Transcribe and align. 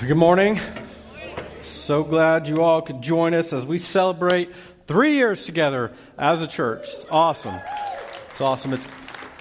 Good 0.00 0.16
morning. 0.16 0.58
So 1.60 2.02
glad 2.02 2.48
you 2.48 2.62
all 2.62 2.82
could 2.82 3.02
join 3.02 3.34
us 3.34 3.52
as 3.52 3.64
we 3.64 3.78
celebrate 3.78 4.50
three 4.88 5.14
years 5.14 5.46
together 5.46 5.92
as 6.18 6.42
a 6.42 6.48
church. 6.48 6.82
It's 6.82 7.06
awesome. 7.08 7.60
It's 8.30 8.40
awesome. 8.40 8.72
It's 8.72 8.88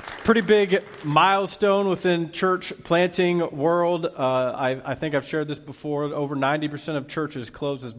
it's 0.02 0.10
a 0.10 0.14
pretty 0.24 0.42
big 0.42 0.84
milestone 1.04 1.88
within 1.88 2.32
church 2.32 2.74
planting 2.84 3.56
world. 3.56 4.06
Uh, 4.06 4.18
I, 4.18 4.92
I, 4.92 4.96
think 4.96 5.14
I've 5.14 5.28
shared 5.28 5.48
this 5.48 5.60
before. 5.60 6.06
Over 6.06 6.36
90% 6.36 6.96
of 6.96 7.08
churches 7.08 7.52
closes, 7.52 7.94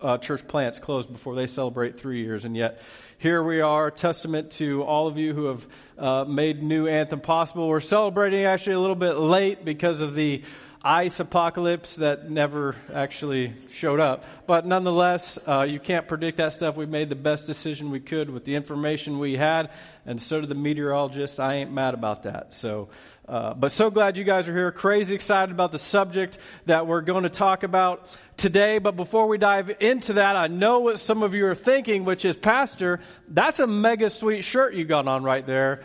uh, 0.00 0.16
church 0.16 0.48
plants 0.48 0.78
close 0.78 1.06
before 1.06 1.34
they 1.34 1.46
celebrate 1.46 1.98
three 1.98 2.22
years, 2.22 2.46
and 2.46 2.56
yet 2.56 2.80
here 3.18 3.42
we 3.42 3.60
are, 3.60 3.90
testament 3.90 4.52
to 4.52 4.82
all 4.82 5.08
of 5.08 5.18
you 5.18 5.34
who 5.34 5.44
have 5.44 5.68
uh, 5.98 6.24
made 6.24 6.62
New 6.62 6.86
Anthem 6.86 7.20
possible. 7.20 7.68
We're 7.68 7.80
celebrating 7.80 8.44
actually 8.44 8.76
a 8.76 8.80
little 8.80 8.96
bit 8.96 9.18
late 9.18 9.62
because 9.62 10.00
of 10.00 10.14
the 10.14 10.44
ice 10.84 11.20
apocalypse 11.20 11.96
that 11.96 12.28
never 12.28 12.74
actually 12.92 13.54
showed 13.72 14.00
up. 14.00 14.24
But 14.46 14.66
nonetheless, 14.66 15.38
uh, 15.46 15.62
you 15.62 15.78
can't 15.78 16.08
predict 16.08 16.38
that 16.38 16.52
stuff. 16.52 16.76
We 16.76 16.86
made 16.86 17.08
the 17.08 17.14
best 17.14 17.46
decision 17.46 17.90
we 17.90 18.00
could 18.00 18.28
with 18.28 18.44
the 18.44 18.56
information 18.56 19.18
we 19.18 19.36
had, 19.36 19.70
and 20.06 20.20
so 20.20 20.40
did 20.40 20.48
the 20.48 20.56
meteorologists. 20.56 21.38
I 21.38 21.54
ain't 21.54 21.72
mad 21.72 21.94
about 21.94 22.24
that. 22.24 22.54
So, 22.54 22.88
uh, 23.28 23.54
but 23.54 23.70
so 23.70 23.90
glad 23.90 24.16
you 24.16 24.24
guys 24.24 24.48
are 24.48 24.54
here. 24.54 24.72
Crazy 24.72 25.14
excited 25.14 25.52
about 25.52 25.70
the 25.70 25.78
subject 25.78 26.38
that 26.66 26.88
we're 26.88 27.02
going 27.02 27.22
to 27.22 27.30
talk 27.30 27.62
about 27.62 28.08
today. 28.36 28.78
But 28.78 28.96
before 28.96 29.28
we 29.28 29.38
dive 29.38 29.70
into 29.78 30.14
that, 30.14 30.34
I 30.34 30.48
know 30.48 30.80
what 30.80 30.98
some 30.98 31.22
of 31.22 31.34
you 31.34 31.46
are 31.46 31.54
thinking, 31.54 32.04
which 32.04 32.24
is, 32.24 32.36
Pastor, 32.36 33.00
that's 33.28 33.60
a 33.60 33.68
mega 33.68 34.10
sweet 34.10 34.42
shirt 34.42 34.74
you 34.74 34.84
got 34.84 35.06
on 35.06 35.22
right 35.22 35.46
there. 35.46 35.82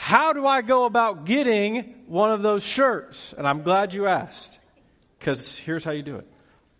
How 0.00 0.32
do 0.32 0.46
I 0.46 0.62
go 0.62 0.84
about 0.84 1.24
getting 1.24 2.04
one 2.06 2.30
of 2.30 2.40
those 2.40 2.62
shirts? 2.62 3.34
And 3.36 3.48
I'm 3.48 3.62
glad 3.62 3.92
you 3.92 4.06
asked, 4.06 4.60
because 5.18 5.56
here's 5.56 5.82
how 5.82 5.90
you 5.90 6.04
do 6.04 6.16
it. 6.16 6.26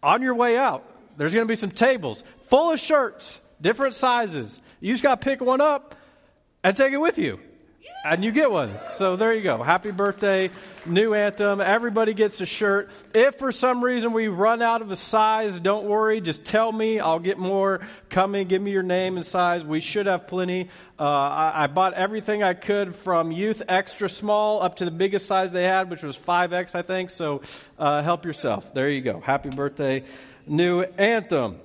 On 0.05 0.23
your 0.23 0.37
way 0.37 0.57
out, 0.57 0.89
there's 1.17 1.35
going 1.35 1.45
to 1.45 1.51
be 1.51 1.57
some 1.57 1.73
tables 1.73 2.23
full 2.43 2.71
of 2.71 2.79
shirts, 2.79 3.41
different 3.61 3.95
sizes. 3.95 4.63
You 4.79 4.95
just 4.95 5.03
got 5.03 5.21
to 5.21 5.25
pick 5.25 5.41
one 5.41 5.61
up 5.61 5.97
and 6.63 6.77
take 6.77 6.93
it 6.93 6.99
with 6.99 7.19
you 7.19 7.41
and 8.05 8.25
you 8.25 8.31
get 8.31 8.51
one. 8.51 8.73
So 8.93 9.17
there 9.17 9.33
you 9.33 9.43
go. 9.43 9.63
Happy 9.63 9.91
birthday, 9.91 10.51
new 10.87 11.15
anthem. 11.15 11.61
Everybody 11.61 12.15
gets 12.15 12.41
a 12.41 12.47
shirt. 12.47 12.91
If 13.13 13.39
for 13.39 13.51
some 13.51 13.83
reason 13.83 14.13
we 14.13 14.29
run 14.29 14.63
out 14.63 14.83
of 14.83 14.91
a 14.91 14.97
size, 14.97 15.59
don't 15.59 15.87
worry. 15.87 16.21
Just 16.21 16.45
tell 16.45 16.71
me. 16.71 17.01
I'll 17.01 17.19
get 17.19 17.39
more 17.39 17.81
coming. 18.09 18.47
Give 18.47 18.63
me 18.63 18.71
your 18.71 18.83
name 18.83 19.17
and 19.17 19.27
size. 19.27 19.65
We 19.65 19.81
should 19.81 20.07
have 20.07 20.29
plenty. 20.29 20.71
Uh, 20.99 21.05
I, 21.05 21.65
I, 21.65 21.67
bought 21.67 21.95
everything 21.95 22.43
I 22.43 22.55
could 22.55 22.95
from 22.95 23.31
youth 23.31 23.63
extra 23.69 24.09
small 24.09 24.63
up 24.63 24.77
to 24.77 24.85
the 24.85 24.91
biggest 24.91 25.27
size 25.27 25.53
they 25.53 25.65
had, 25.65 25.91
which 25.91 26.03
was 26.03 26.17
5X, 26.17 26.75
I 26.75 26.83
think. 26.83 27.11
So 27.11 27.43
uh, 27.79 28.03
help 28.03 28.25
yourself. 28.25 28.75
There 28.75 28.89
you 28.89 29.01
go. 29.01 29.21
Happy 29.21 29.51
birthday, 29.51 30.05
new 30.47 30.83
anthem. 30.83 31.61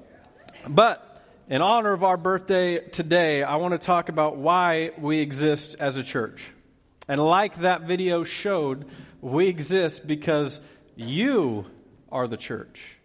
But 0.67 1.12
in 1.53 1.61
honor 1.61 1.93
of 1.93 2.03
our 2.03 2.17
birthday 2.17 2.79
today, 2.79 3.43
I 3.43 3.57
want 3.57 3.73
to 3.73 3.77
talk 3.77 4.09
about 4.09 4.37
why 4.37 4.89
we 4.97 5.19
exist 5.19 5.75
as 5.79 5.97
a 5.97 6.03
church. 6.03 6.49
And 7.07 7.23
like 7.23 7.57
that 7.57 7.83
video 7.83 8.23
showed, 8.23 8.85
we 9.21 9.49
exist 9.49 10.07
because 10.07 10.59
you 10.95 11.67
are 12.11 12.27
the 12.27 12.37
church. 12.37 12.97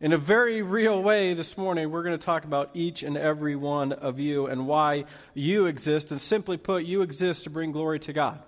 In 0.00 0.14
a 0.14 0.16
very 0.16 0.62
real 0.62 1.02
way, 1.02 1.34
this 1.34 1.58
morning, 1.58 1.90
we're 1.90 2.02
going 2.02 2.18
to 2.18 2.24
talk 2.24 2.44
about 2.44 2.70
each 2.72 3.02
and 3.02 3.18
every 3.18 3.54
one 3.54 3.92
of 3.92 4.18
you 4.18 4.46
and 4.46 4.66
why 4.66 5.04
you 5.34 5.66
exist. 5.66 6.10
And 6.10 6.18
simply 6.18 6.56
put, 6.56 6.86
you 6.86 7.02
exist 7.02 7.44
to 7.44 7.50
bring 7.50 7.70
glory 7.70 8.00
to 8.00 8.14
God. 8.14 8.42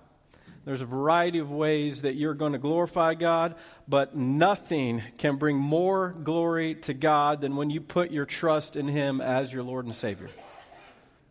There's 0.64 0.80
a 0.80 0.86
variety 0.86 1.40
of 1.40 1.50
ways 1.50 2.02
that 2.02 2.14
you're 2.14 2.34
going 2.34 2.52
to 2.52 2.58
glorify 2.58 3.14
God, 3.14 3.56
but 3.88 4.16
nothing 4.16 5.02
can 5.18 5.36
bring 5.36 5.56
more 5.56 6.10
glory 6.10 6.76
to 6.76 6.94
God 6.94 7.40
than 7.40 7.56
when 7.56 7.70
you 7.70 7.80
put 7.80 8.12
your 8.12 8.26
trust 8.26 8.76
in 8.76 8.86
Him 8.86 9.20
as 9.20 9.52
your 9.52 9.64
Lord 9.64 9.86
and 9.86 9.94
Savior. 9.94 10.30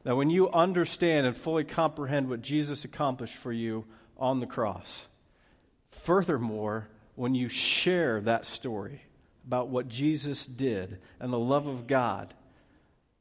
That 0.03 0.17
when 0.17 0.29
you 0.29 0.49
understand 0.49 1.27
and 1.27 1.37
fully 1.37 1.63
comprehend 1.63 2.29
what 2.29 2.41
Jesus 2.41 2.83
accomplished 2.83 3.35
for 3.35 3.53
you 3.53 3.85
on 4.17 4.41
the 4.41 4.47
cross, 4.47 5.03
furthermore, 5.91 6.89
when 7.15 7.33
you 7.33 7.47
share 7.47 8.19
that 8.21 8.45
story 8.45 9.01
about 9.47 9.69
what 9.69 9.87
Jesus 9.87 10.45
did 10.45 10.99
and 11.19 11.31
the 11.31 11.39
love 11.39 11.67
of 11.67 11.87
God, 11.87 12.33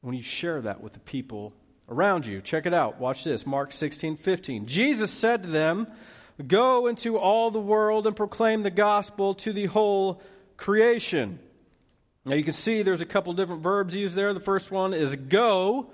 when 0.01 0.17
you 0.17 0.23
share 0.23 0.61
that 0.63 0.81
with 0.81 0.93
the 0.93 1.01
people 1.01 1.53
around 1.91 2.25
you. 2.25 2.41
Check 2.41 2.67
it 2.67 2.73
out. 2.73 3.01
Watch 3.01 3.25
this. 3.25 3.45
Mark 3.45 3.73
16, 3.73 4.17
15. 4.17 4.67
Jesus 4.67 5.11
said 5.11 5.43
to 5.43 5.49
them, 5.49 5.87
Go 6.47 6.87
into 6.87 7.19
all 7.19 7.51
the 7.51 7.61
world 7.61 8.07
and 8.07 8.17
proclaim 8.17 8.63
the 8.63 8.71
gospel 8.71 9.35
to 9.35 9.53
the 9.53 9.67
whole 9.67 10.23
creation. 10.57 11.39
Now 12.25 12.35
you 12.35 12.45
can 12.45 12.55
see 12.55 12.83
there's 12.83 13.01
a 13.01 13.07
couple 13.07 13.33
different 13.35 13.63
verbs 13.63 13.95
used 13.95 14.15
there. 14.15 14.33
The 14.33 14.41
first 14.41 14.71
one 14.71 14.95
is 14.95 15.17
go. 15.17 15.91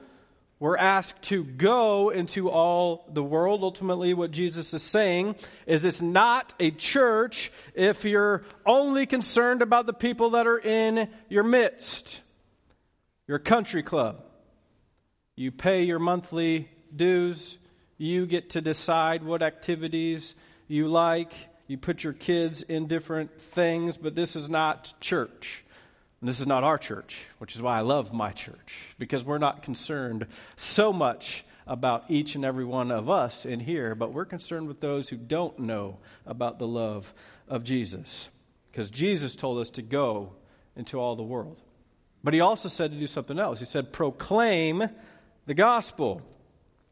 We're 0.59 0.77
asked 0.77 1.23
to 1.23 1.45
go 1.45 2.11
into 2.11 2.49
all 2.49 3.07
the 3.13 3.23
world. 3.23 3.63
Ultimately, 3.63 4.15
what 4.15 4.31
Jesus 4.31 4.73
is 4.73 4.83
saying 4.83 5.37
is 5.67 5.85
it's 5.85 6.01
not 6.01 6.55
a 6.59 6.71
church 6.71 7.53
if 7.75 8.05
you're 8.05 8.45
only 8.65 9.05
concerned 9.07 9.63
about 9.63 9.87
the 9.87 9.93
people 9.93 10.31
that 10.31 10.47
are 10.47 10.59
in 10.59 11.09
your 11.29 11.43
midst. 11.43 12.23
Your 13.29 13.39
country 13.39 13.83
club. 13.83 14.26
You 15.37 15.53
pay 15.53 15.83
your 15.83 15.99
monthly 15.99 16.71
dues. 16.95 17.59
You 17.99 18.25
get 18.27 18.51
to 18.51 18.63
decide 18.63 19.23
what 19.23 19.43
activities 19.43 20.35
you 20.67 20.89
like. 20.89 21.33
You 21.67 21.77
put 21.77 22.03
your 22.03 22.15
kids 22.15 22.63
in 22.63 22.87
different 22.87 23.41
things, 23.41 23.99
but 23.99 24.15
this 24.15 24.35
is 24.35 24.49
not 24.49 24.95
church. 25.01 25.63
And 26.21 26.29
this 26.29 26.41
is 26.41 26.47
not 26.47 26.65
our 26.65 26.79
church, 26.79 27.19
which 27.37 27.55
is 27.55 27.61
why 27.61 27.77
I 27.77 27.83
love 27.83 28.15
my 28.15 28.33
church, 28.33 28.79
because 28.99 29.23
we're 29.25 29.37
not 29.37 29.63
concerned 29.63 30.27
so 30.57 30.91
much 30.91 31.45
about 31.67 32.11
each 32.11 32.35
and 32.35 32.45
every 32.45 32.65
one 32.65 32.91
of 32.91 33.11
us 33.11 33.45
in 33.45 33.61
here, 33.61 33.95
but 33.95 34.13
we're 34.13 34.25
concerned 34.25 34.69
with 34.69 34.81
those 34.81 35.09
who 35.09 35.17
don't 35.17 35.59
know 35.59 35.99
about 36.25 36.59
the 36.59 36.67
love 36.67 37.13
of 37.49 37.63
Jesus. 37.63 38.29
Because 38.73 38.89
Jesus 38.89 39.35
told 39.35 39.59
us 39.59 39.71
to 39.71 39.83
go 39.83 40.33
into 40.77 40.99
all 40.99 41.17
the 41.17 41.23
world. 41.23 41.61
But 42.25 42.35
he 42.35 42.41
also 42.41 42.69
said 42.69 42.93
to 42.93 42.99
do 42.99 43.07
something 43.07 43.39
else. 43.39 43.59
He 43.59 43.67
said, 43.67 43.93
proclaim 43.93 44.89
the 45.47 45.55
gospel. 45.55 46.23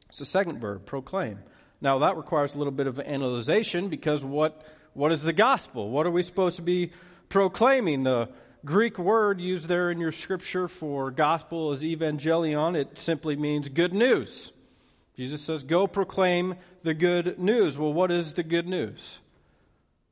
It's 0.09 0.19
the 0.19 0.25
second 0.25 0.60
verb, 0.60 0.87
proclaim. 0.87 1.38
Now, 1.81 1.98
that 1.98 2.16
requires 2.16 2.54
a 2.54 2.59
little 2.59 2.72
bit 2.72 2.87
of 2.87 2.98
analyzation 2.98 3.88
because 3.88 4.25
what, 4.25 4.62
what 4.94 5.12
is 5.12 5.22
the 5.22 5.32
gospel? 5.32 5.91
What 5.91 6.06
are 6.06 6.10
we 6.10 6.22
supposed 6.22 6.56
to 6.56 6.62
be 6.62 6.92
proclaiming? 7.28 8.04
The 8.04 8.31
Greek 8.65 8.98
word 8.98 9.41
used 9.41 9.69
there 9.69 9.91
in 9.91 9.98
your 9.98 10.12
scripture 10.12 10.69
for 10.69 11.10
gospel 11.10 11.72
is 11.72 11.82
evangelion. 11.82 12.76
It 12.76 12.97
simply 12.97 13.37
means 13.37 13.69
good 13.69 13.92
news. 13.92 14.53
Jesus 15.16 15.42
says, 15.42 15.65
Go 15.65 15.86
proclaim 15.86 16.54
the 16.82 16.94
good 16.94 17.38
news. 17.38 17.76
Well, 17.76 17.92
what 17.92 18.10
is 18.10 18.34
the 18.34 18.42
good 18.42 18.66
news? 18.66 19.19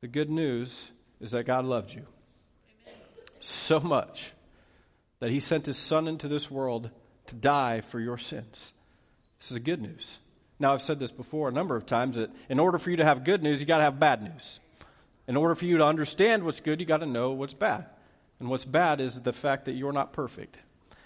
The 0.01 0.07
good 0.07 0.29
news 0.29 0.91
is 1.19 1.31
that 1.31 1.45
God 1.45 1.65
loved 1.65 1.93
you 1.93 2.05
Amen. 2.85 2.99
so 3.39 3.79
much 3.79 4.31
that 5.19 5.31
he 5.31 5.39
sent 5.39 5.65
his 5.65 5.77
son 5.77 6.07
into 6.07 6.27
this 6.27 6.51
world 6.51 6.89
to 7.27 7.35
die 7.35 7.81
for 7.81 7.99
your 7.99 8.17
sins. 8.17 8.73
This 9.39 9.51
is 9.51 9.55
the 9.55 9.59
good 9.59 9.81
news. 9.81 10.17
Now, 10.59 10.73
I've 10.73 10.81
said 10.81 10.99
this 10.99 11.11
before 11.11 11.49
a 11.49 11.51
number 11.51 11.75
of 11.75 11.85
times 11.85 12.15
that 12.15 12.29
in 12.49 12.59
order 12.59 12.77
for 12.77 12.89
you 12.89 12.97
to 12.97 13.05
have 13.05 13.23
good 13.23 13.43
news, 13.43 13.59
you 13.59 13.65
got 13.65 13.77
to 13.77 13.83
have 13.83 13.99
bad 13.99 14.21
news. 14.21 14.59
In 15.27 15.35
order 15.35 15.55
for 15.55 15.65
you 15.65 15.77
to 15.77 15.85
understand 15.85 16.43
what's 16.43 16.59
good, 16.59 16.79
you 16.79 16.85
got 16.85 16.97
to 16.97 17.05
know 17.05 17.31
what's 17.31 17.53
bad. 17.53 17.85
And 18.39 18.49
what's 18.49 18.65
bad 18.65 19.01
is 19.01 19.19
the 19.19 19.33
fact 19.33 19.65
that 19.65 19.73
you're 19.73 19.93
not 19.93 20.13
perfect. 20.13 20.57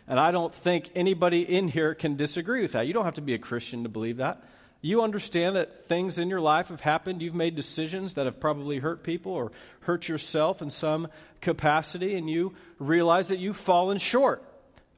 And 0.08 0.20
I 0.20 0.32
don't 0.32 0.54
think 0.54 0.90
anybody 0.96 1.42
in 1.42 1.68
here 1.68 1.94
can 1.94 2.16
disagree 2.16 2.62
with 2.62 2.72
that. 2.74 2.88
You 2.88 2.94
don't 2.94 3.06
have 3.06 3.16
to 3.16 3.22
be 3.22 3.34
a 3.34 3.40
Christian 3.40 3.84
to 3.84 3.90
believe 3.90 4.18
that. 4.18 4.44
You 4.82 5.02
understand 5.02 5.56
that 5.56 5.86
things 5.86 6.20
in 6.20 6.30
your 6.30 6.40
life 6.40 6.68
have 6.68 6.82
happened. 6.82 7.22
You've 7.22 7.36
made 7.36 7.56
decisions 7.56 8.14
that 8.14 8.26
have 8.26 8.40
probably 8.40 8.78
hurt 8.78 9.04
people 9.04 9.34
or 9.34 9.52
hurt 9.82 10.08
yourself 10.08 10.62
in 10.62 10.70
some 10.70 11.08
capacity, 11.42 12.16
and 12.16 12.30
you 12.30 12.54
realize 12.80 13.30
that 13.30 13.40
you've 13.40 13.58
fallen 13.58 13.98
short. 13.98 14.44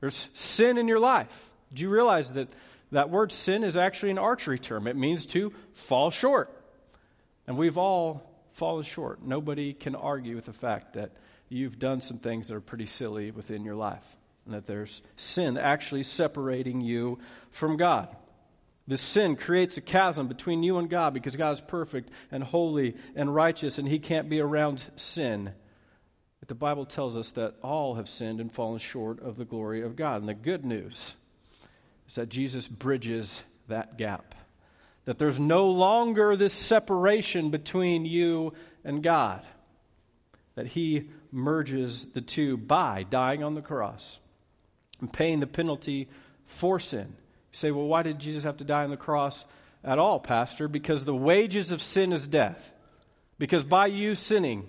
There's 0.01 0.29
sin 0.33 0.77
in 0.77 0.87
your 0.87 0.99
life. 0.99 1.27
Do 1.73 1.83
you 1.83 1.89
realize 1.89 2.33
that 2.33 2.47
that 2.91 3.09
word 3.09 3.31
sin 3.31 3.63
is 3.63 3.77
actually 3.77 4.11
an 4.11 4.17
archery 4.17 4.59
term? 4.59 4.87
It 4.87 4.95
means 4.95 5.25
to 5.27 5.53
fall 5.73 6.09
short. 6.11 6.49
And 7.47 7.57
we've 7.57 7.77
all 7.77 8.23
fallen 8.53 8.83
short. 8.83 9.21
Nobody 9.23 9.73
can 9.73 9.95
argue 9.95 10.35
with 10.35 10.45
the 10.45 10.53
fact 10.53 10.93
that 10.93 11.11
you've 11.49 11.79
done 11.79 12.01
some 12.01 12.17
things 12.17 12.47
that 12.47 12.55
are 12.55 12.61
pretty 12.61 12.85
silly 12.85 13.31
within 13.31 13.63
your 13.63 13.75
life 13.75 14.03
and 14.45 14.53
that 14.55 14.65
there's 14.65 15.01
sin 15.17 15.57
actually 15.57 16.03
separating 16.03 16.81
you 16.81 17.19
from 17.51 17.77
God. 17.77 18.15
This 18.87 19.01
sin 19.01 19.35
creates 19.35 19.77
a 19.77 19.81
chasm 19.81 20.27
between 20.27 20.63
you 20.63 20.79
and 20.79 20.89
God 20.89 21.13
because 21.13 21.35
God 21.35 21.51
is 21.51 21.61
perfect 21.61 22.09
and 22.31 22.43
holy 22.43 22.95
and 23.15 23.33
righteous 23.33 23.77
and 23.77 23.87
He 23.87 23.99
can't 23.99 24.29
be 24.29 24.39
around 24.39 24.83
sin 24.95 25.53
the 26.47 26.55
Bible 26.55 26.85
tells 26.85 27.17
us 27.17 27.31
that 27.31 27.55
all 27.61 27.95
have 27.95 28.09
sinned 28.09 28.39
and 28.39 28.51
fallen 28.51 28.79
short 28.79 29.21
of 29.21 29.35
the 29.35 29.45
glory 29.45 29.81
of 29.81 29.95
God. 29.95 30.21
And 30.21 30.29
the 30.29 30.33
good 30.33 30.65
news 30.65 31.13
is 32.07 32.15
that 32.15 32.29
Jesus 32.29 32.67
bridges 32.67 33.43
that 33.67 33.97
gap. 33.97 34.33
That 35.05 35.17
there's 35.17 35.39
no 35.39 35.69
longer 35.69 36.35
this 36.35 36.53
separation 36.53 37.49
between 37.51 38.05
you 38.05 38.53
and 38.83 39.03
God. 39.03 39.45
that 40.59 40.67
he 40.67 41.09
merges 41.31 42.07
the 42.13 42.19
two 42.19 42.57
by 42.57 43.05
dying 43.09 43.43
on 43.43 43.55
the 43.55 43.61
cross 43.61 44.19
and 44.99 45.11
paying 45.11 45.39
the 45.39 45.47
penalty 45.47 46.09
for 46.47 46.81
sin. 46.81 47.07
You 47.07 47.53
say, 47.53 47.71
well, 47.71 47.85
why 47.85 48.03
did 48.03 48.19
Jesus 48.19 48.43
have 48.43 48.57
to 48.57 48.65
die 48.65 48.83
on 48.83 48.89
the 48.89 48.97
cross 48.97 49.45
at 49.85 49.99
all, 49.99 50.19
Pastor? 50.19 50.67
Because 50.67 51.05
the 51.05 51.15
wages 51.15 51.71
of 51.71 51.81
sin 51.81 52.11
is 52.11 52.27
death. 52.27 52.73
Because 53.37 53.63
by 53.63 53.87
you 53.87 54.15
sinning, 54.15 54.67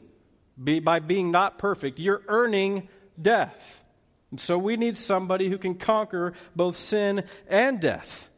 by 0.60 0.98
being 0.98 1.30
not 1.30 1.58
perfect, 1.58 1.98
you're 1.98 2.22
earning 2.28 2.88
death. 3.20 3.82
And 4.30 4.38
so 4.38 4.58
we 4.58 4.76
need 4.76 4.96
somebody 4.96 5.48
who 5.48 5.58
can 5.58 5.74
conquer 5.74 6.34
both 6.54 6.76
sin 6.76 7.24
and 7.48 7.80
death. 7.80 8.28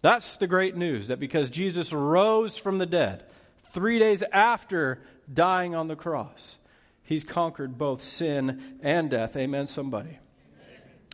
That's 0.00 0.36
the 0.36 0.46
great 0.46 0.76
news 0.76 1.08
that 1.08 1.20
because 1.20 1.50
Jesus 1.50 1.92
rose 1.92 2.56
from 2.56 2.78
the 2.78 2.86
dead 2.86 3.24
three 3.72 3.98
days 3.98 4.22
after 4.32 5.00
dying 5.32 5.74
on 5.74 5.88
the 5.88 5.96
cross, 5.96 6.56
he's 7.02 7.24
conquered 7.24 7.78
both 7.78 8.02
sin 8.02 8.78
and 8.82 9.10
death. 9.10 9.36
Amen, 9.36 9.66
somebody. 9.66 10.18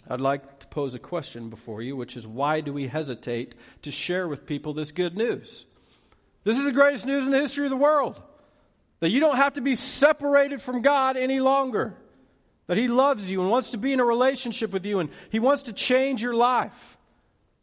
I'd 0.08 0.20
like 0.20 0.60
to 0.60 0.66
pose 0.68 0.94
a 0.94 0.98
question 0.98 1.50
before 1.50 1.82
you, 1.82 1.96
which 1.96 2.16
is 2.16 2.26
why 2.26 2.60
do 2.60 2.72
we 2.72 2.88
hesitate 2.88 3.54
to 3.82 3.90
share 3.90 4.26
with 4.26 4.46
people 4.46 4.72
this 4.72 4.90
good 4.90 5.16
news? 5.16 5.66
This 6.44 6.56
is 6.56 6.64
the 6.64 6.72
greatest 6.72 7.04
news 7.04 7.24
in 7.24 7.30
the 7.30 7.40
history 7.40 7.66
of 7.66 7.70
the 7.70 7.76
world. 7.76 8.22
That 9.00 9.10
you 9.10 9.20
don't 9.20 9.36
have 9.36 9.54
to 9.54 9.60
be 9.60 9.74
separated 9.74 10.60
from 10.60 10.82
God 10.82 11.16
any 11.16 11.40
longer. 11.40 11.94
That 12.66 12.76
He 12.76 12.88
loves 12.88 13.30
you 13.30 13.40
and 13.40 13.50
wants 13.50 13.70
to 13.70 13.78
be 13.78 13.92
in 13.92 14.00
a 14.00 14.04
relationship 14.04 14.72
with 14.72 14.84
you 14.84 15.00
and 15.00 15.10
He 15.30 15.38
wants 15.38 15.64
to 15.64 15.72
change 15.72 16.22
your 16.22 16.34
life. 16.34 16.96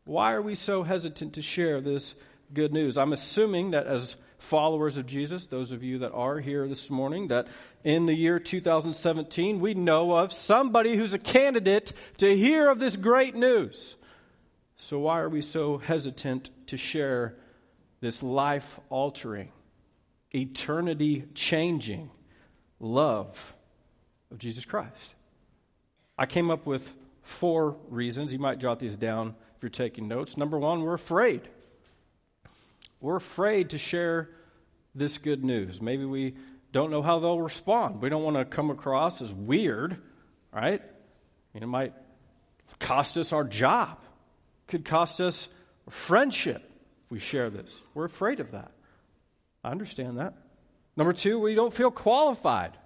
Why 0.06 0.34
are 0.34 0.42
we 0.42 0.56
so 0.56 0.84
hesitant 0.84 1.34
to 1.34 1.42
share 1.42 1.82
this 1.82 2.16
good 2.54 2.72
news? 2.72 2.98
I'm 2.98 3.14
assuming 3.14 3.72
that 3.72 3.88
as 3.88 4.18
followers 4.38 4.98
of 4.98 5.06
Jesus, 5.06 5.48
those 5.48 5.72
of 5.72 5.84
you 5.84 6.00
that 6.00 6.12
are 6.12 6.40
here 6.40 6.68
this 6.68 6.90
morning, 6.90 7.30
that 7.30 7.48
in 7.84 8.06
the 8.06 8.14
year 8.14 8.40
2017, 8.40 9.60
we 9.60 9.74
know 9.74 10.12
of 10.12 10.32
somebody 10.32 10.96
who's 10.96 11.14
a 11.14 11.20
candidate 11.20 11.94
to 12.18 12.36
hear 12.36 12.70
of 12.70 12.80
this 12.80 12.96
great 12.96 13.36
news. 13.36 13.96
So, 14.78 15.00
why 15.00 15.20
are 15.20 15.30
we 15.30 15.42
so 15.42 15.78
hesitant 15.78 16.50
to 16.68 16.78
share 16.78 17.36
this 18.02 18.22
life 18.22 18.80
altering, 18.90 19.52
eternity 20.36 21.24
changing 21.34 22.12
love 22.80 23.56
of 24.32 24.38
Jesus 24.38 24.66
Christ? 24.66 25.16
I 26.18 26.26
came 26.26 26.52
up 26.52 26.66
with 26.66 26.94
four 27.22 27.78
reasons. 27.90 28.32
You 28.32 28.40
might 28.40 28.60
jot 28.60 28.80
these 28.80 28.96
down 28.96 29.36
if 29.56 29.64
you're 29.64 29.70
taking 29.70 30.08
notes. 30.08 30.38
Number 30.38 30.58
one, 30.58 30.82
we're 30.82 30.94
afraid. 30.94 31.42
We're 33.02 33.18
afraid 33.18 33.72
to 33.72 33.78
share 33.78 34.30
this 34.94 35.18
good 35.18 35.44
news. 35.44 35.82
Maybe 35.82 36.06
we 36.06 36.36
don't 36.72 36.92
know 36.92 37.02
how 37.02 37.20
they'll 37.20 37.42
respond. 37.42 38.02
We 38.02 38.10
don't 38.10 38.24
want 38.24 38.38
to 38.38 38.46
come 38.46 38.70
across 38.70 39.22
as 39.22 39.34
weird, 39.34 39.98
right? 40.52 40.82
It 41.54 41.66
might 41.68 41.94
cost 42.80 43.18
us 43.18 43.32
our 43.32 43.44
job, 43.44 44.00
could 44.68 44.84
cost 44.84 45.22
us 45.22 45.48
friendship 45.90 46.62
if 47.06 47.12
we 47.12 47.20
share 47.20 47.50
this. 47.50 47.72
We're 47.94 48.06
afraid 48.06 48.40
of 48.40 48.52
that. 48.52 48.72
I 49.66 49.72
understand 49.72 50.20
that. 50.20 50.36
Number 50.96 51.12
two, 51.12 51.40
we 51.40 51.56
don't 51.56 51.74
feel 51.74 51.90
qualified. 51.90 52.78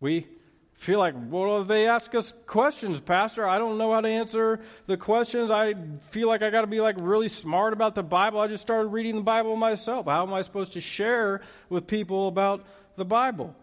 We 0.00 0.26
feel 0.74 0.98
like, 0.98 1.14
well, 1.30 1.64
they 1.64 1.86
ask 1.86 2.14
us 2.14 2.34
questions, 2.46 3.00
Pastor. 3.00 3.48
I 3.48 3.56
don't 3.56 3.78
know 3.78 3.90
how 3.90 4.02
to 4.02 4.08
answer 4.08 4.60
the 4.86 4.98
questions. 4.98 5.50
I 5.50 5.74
feel 6.10 6.28
like 6.28 6.42
I 6.42 6.50
got 6.50 6.60
to 6.60 6.66
be 6.66 6.82
like 6.82 6.96
really 7.00 7.30
smart 7.30 7.72
about 7.72 7.94
the 7.94 8.02
Bible. 8.02 8.38
I 8.38 8.48
just 8.48 8.60
started 8.60 8.88
reading 8.88 9.16
the 9.16 9.22
Bible 9.22 9.56
myself. 9.56 10.04
How 10.04 10.26
am 10.26 10.34
I 10.34 10.42
supposed 10.42 10.72
to 10.72 10.80
share 10.82 11.40
with 11.70 11.86
people 11.86 12.28
about 12.28 12.66
the 12.96 13.06
Bible? 13.06 13.56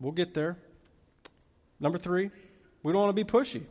We'll 0.00 0.10
get 0.10 0.34
there. 0.34 0.56
Number 1.78 1.98
three, 1.98 2.32
we 2.82 2.92
don't 2.92 3.02
want 3.02 3.16
to 3.16 3.24
be 3.24 3.30
pushy. 3.30 3.62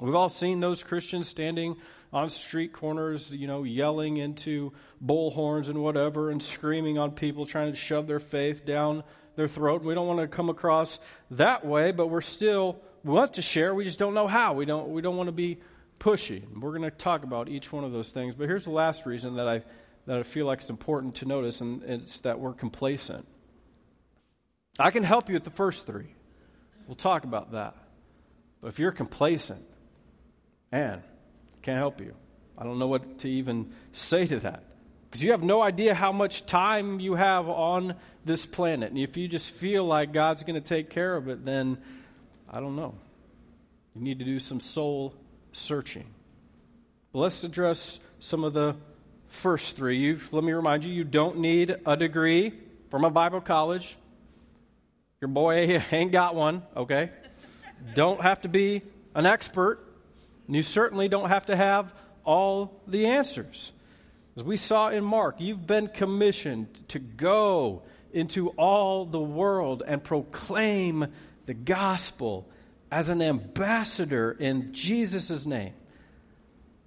We've 0.00 0.14
all 0.14 0.28
seen 0.28 0.60
those 0.60 0.84
Christians 0.84 1.26
standing 1.26 1.78
on 2.12 2.30
street 2.30 2.72
corners, 2.72 3.30
you 3.30 3.46
know, 3.46 3.64
yelling 3.64 4.16
into 4.16 4.72
bullhorns 5.04 5.68
and 5.68 5.82
whatever 5.82 6.30
and 6.30 6.42
screaming 6.42 6.98
on 6.98 7.12
people, 7.12 7.46
trying 7.46 7.70
to 7.70 7.76
shove 7.76 8.06
their 8.06 8.20
faith 8.20 8.64
down 8.64 9.04
their 9.36 9.48
throat. 9.48 9.82
We 9.82 9.94
don't 9.94 10.06
want 10.06 10.20
to 10.20 10.28
come 10.28 10.48
across 10.48 10.98
that 11.32 11.64
way, 11.64 11.92
but 11.92 12.08
we're 12.08 12.20
still 12.20 12.80
we 13.04 13.12
want 13.12 13.34
to 13.34 13.42
share. 13.42 13.74
We 13.74 13.84
just 13.84 13.98
don't 13.98 14.14
know 14.14 14.26
how. 14.26 14.54
We 14.54 14.64
don't 14.64 14.90
we 14.90 15.02
don't 15.02 15.16
want 15.16 15.28
to 15.28 15.32
be 15.32 15.58
pushy. 16.00 16.42
We're 16.58 16.70
going 16.70 16.82
to 16.82 16.90
talk 16.90 17.24
about 17.24 17.48
each 17.48 17.72
one 17.72 17.84
of 17.84 17.92
those 17.92 18.10
things. 18.10 18.34
But 18.34 18.48
here's 18.48 18.64
the 18.64 18.70
last 18.70 19.06
reason 19.06 19.36
that 19.36 19.48
I 19.48 19.62
that 20.06 20.18
I 20.18 20.22
feel 20.22 20.46
like 20.46 20.60
it's 20.60 20.70
important 20.70 21.16
to 21.16 21.26
notice, 21.26 21.60
and 21.60 21.82
it's 21.82 22.20
that 22.20 22.40
we're 22.40 22.54
complacent. 22.54 23.26
I 24.78 24.90
can 24.90 25.02
help 25.02 25.28
you 25.28 25.34
with 25.34 25.44
the 25.44 25.50
first 25.50 25.86
three. 25.86 26.14
We'll 26.86 26.96
talk 26.96 27.24
about 27.24 27.52
that. 27.52 27.76
But 28.60 28.68
if 28.68 28.78
you're 28.78 28.92
complacent, 28.92 29.64
man, 30.72 31.02
can't 31.62 31.78
help 31.78 32.00
you. 32.00 32.14
I 32.56 32.64
don't 32.64 32.78
know 32.78 32.88
what 32.88 33.18
to 33.20 33.28
even 33.28 33.72
say 33.92 34.26
to 34.26 34.40
that. 34.40 34.64
Because 35.08 35.24
you 35.24 35.30
have 35.30 35.42
no 35.42 35.62
idea 35.62 35.94
how 35.94 36.12
much 36.12 36.44
time 36.44 37.00
you 37.00 37.14
have 37.14 37.48
on 37.48 37.94
this 38.24 38.44
planet. 38.44 38.90
And 38.90 38.98
if 38.98 39.16
you 39.16 39.26
just 39.26 39.50
feel 39.50 39.84
like 39.84 40.12
God's 40.12 40.42
going 40.42 40.54
to 40.54 40.60
take 40.60 40.90
care 40.90 41.16
of 41.16 41.28
it, 41.28 41.44
then 41.44 41.78
I 42.50 42.60
don't 42.60 42.76
know. 42.76 42.94
You 43.94 44.02
need 44.02 44.18
to 44.18 44.24
do 44.24 44.38
some 44.38 44.60
soul 44.60 45.14
searching. 45.52 46.04
But 47.12 47.20
let's 47.20 47.42
address 47.42 48.00
some 48.20 48.44
of 48.44 48.52
the 48.52 48.76
first 49.28 49.76
three. 49.76 49.98
You, 49.98 50.20
let 50.30 50.44
me 50.44 50.52
remind 50.52 50.84
you, 50.84 50.92
you 50.92 51.04
don't 51.04 51.38
need 51.38 51.74
a 51.86 51.96
degree 51.96 52.52
from 52.90 53.04
a 53.04 53.10
Bible 53.10 53.40
college. 53.40 53.96
Your 55.20 55.28
boy 55.28 55.82
ain't 55.92 56.12
got 56.12 56.34
one, 56.34 56.62
okay? 56.76 57.10
don't 57.94 58.20
have 58.20 58.42
to 58.42 58.48
be 58.48 58.82
an 59.14 59.24
expert. 59.24 59.84
You 60.48 60.62
certainly 60.62 61.08
don't 61.08 61.28
have 61.28 61.46
to 61.46 61.56
have 61.56 61.92
all 62.24 62.80
the 62.86 63.06
answers. 63.06 63.72
As 64.36 64.42
we 64.42 64.56
saw 64.56 64.88
in 64.88 65.04
Mark, 65.04 65.40
you've 65.40 65.66
been 65.66 65.88
commissioned 65.88 66.88
to 66.88 66.98
go 66.98 67.82
into 68.12 68.48
all 68.50 69.04
the 69.04 69.20
world 69.20 69.82
and 69.86 70.02
proclaim 70.02 71.08
the 71.46 71.54
gospel 71.54 72.48
as 72.90 73.10
an 73.10 73.20
ambassador 73.20 74.32
in 74.32 74.72
Jesus' 74.72 75.44
name. 75.44 75.74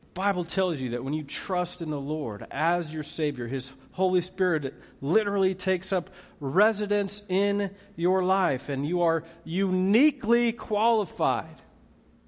The 0.02 0.14
Bible 0.22 0.44
tells 0.44 0.82
you 0.82 0.92
that 0.92 1.04
when 1.04 1.14
you 1.14 1.24
trust 1.24 1.82
in 1.82 1.92
the 1.92 2.00
Lord 2.00 2.46
as 2.50 2.92
your 2.92 3.04
Savior, 3.04 3.48
His 3.48 3.72
Holy 3.92 4.22
Spirit 4.22 4.74
literally 5.02 5.54
takes 5.54 5.94
up 5.94 6.10
residence 6.40 7.22
in 7.30 7.70
your 7.96 8.24
life, 8.24 8.70
and 8.70 8.88
you 8.88 9.04
are 9.04 9.24
uniquely 9.44 10.52
qualified 10.52 11.62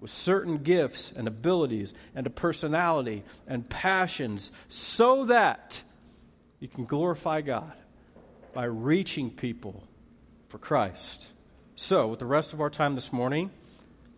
with 0.04 0.12
certain 0.12 0.58
gifts 0.58 1.14
and 1.16 1.30
abilities 1.30 1.94
and 2.14 2.28
a 2.28 2.30
personality 2.30 3.24
and 3.48 3.70
passions 3.70 4.52
so 4.68 5.24
that 5.28 5.82
you 6.60 6.68
can 6.68 6.84
glorify 6.84 7.40
God 7.40 7.72
by 8.54 8.66
reaching 8.66 9.30
people 9.32 9.82
for 10.50 10.58
Christ. 10.58 11.26
So, 11.78 12.08
with 12.08 12.20
the 12.20 12.26
rest 12.26 12.52
of 12.52 12.60
our 12.60 12.70
time 12.70 12.96
this 12.96 13.14
morning, 13.14 13.50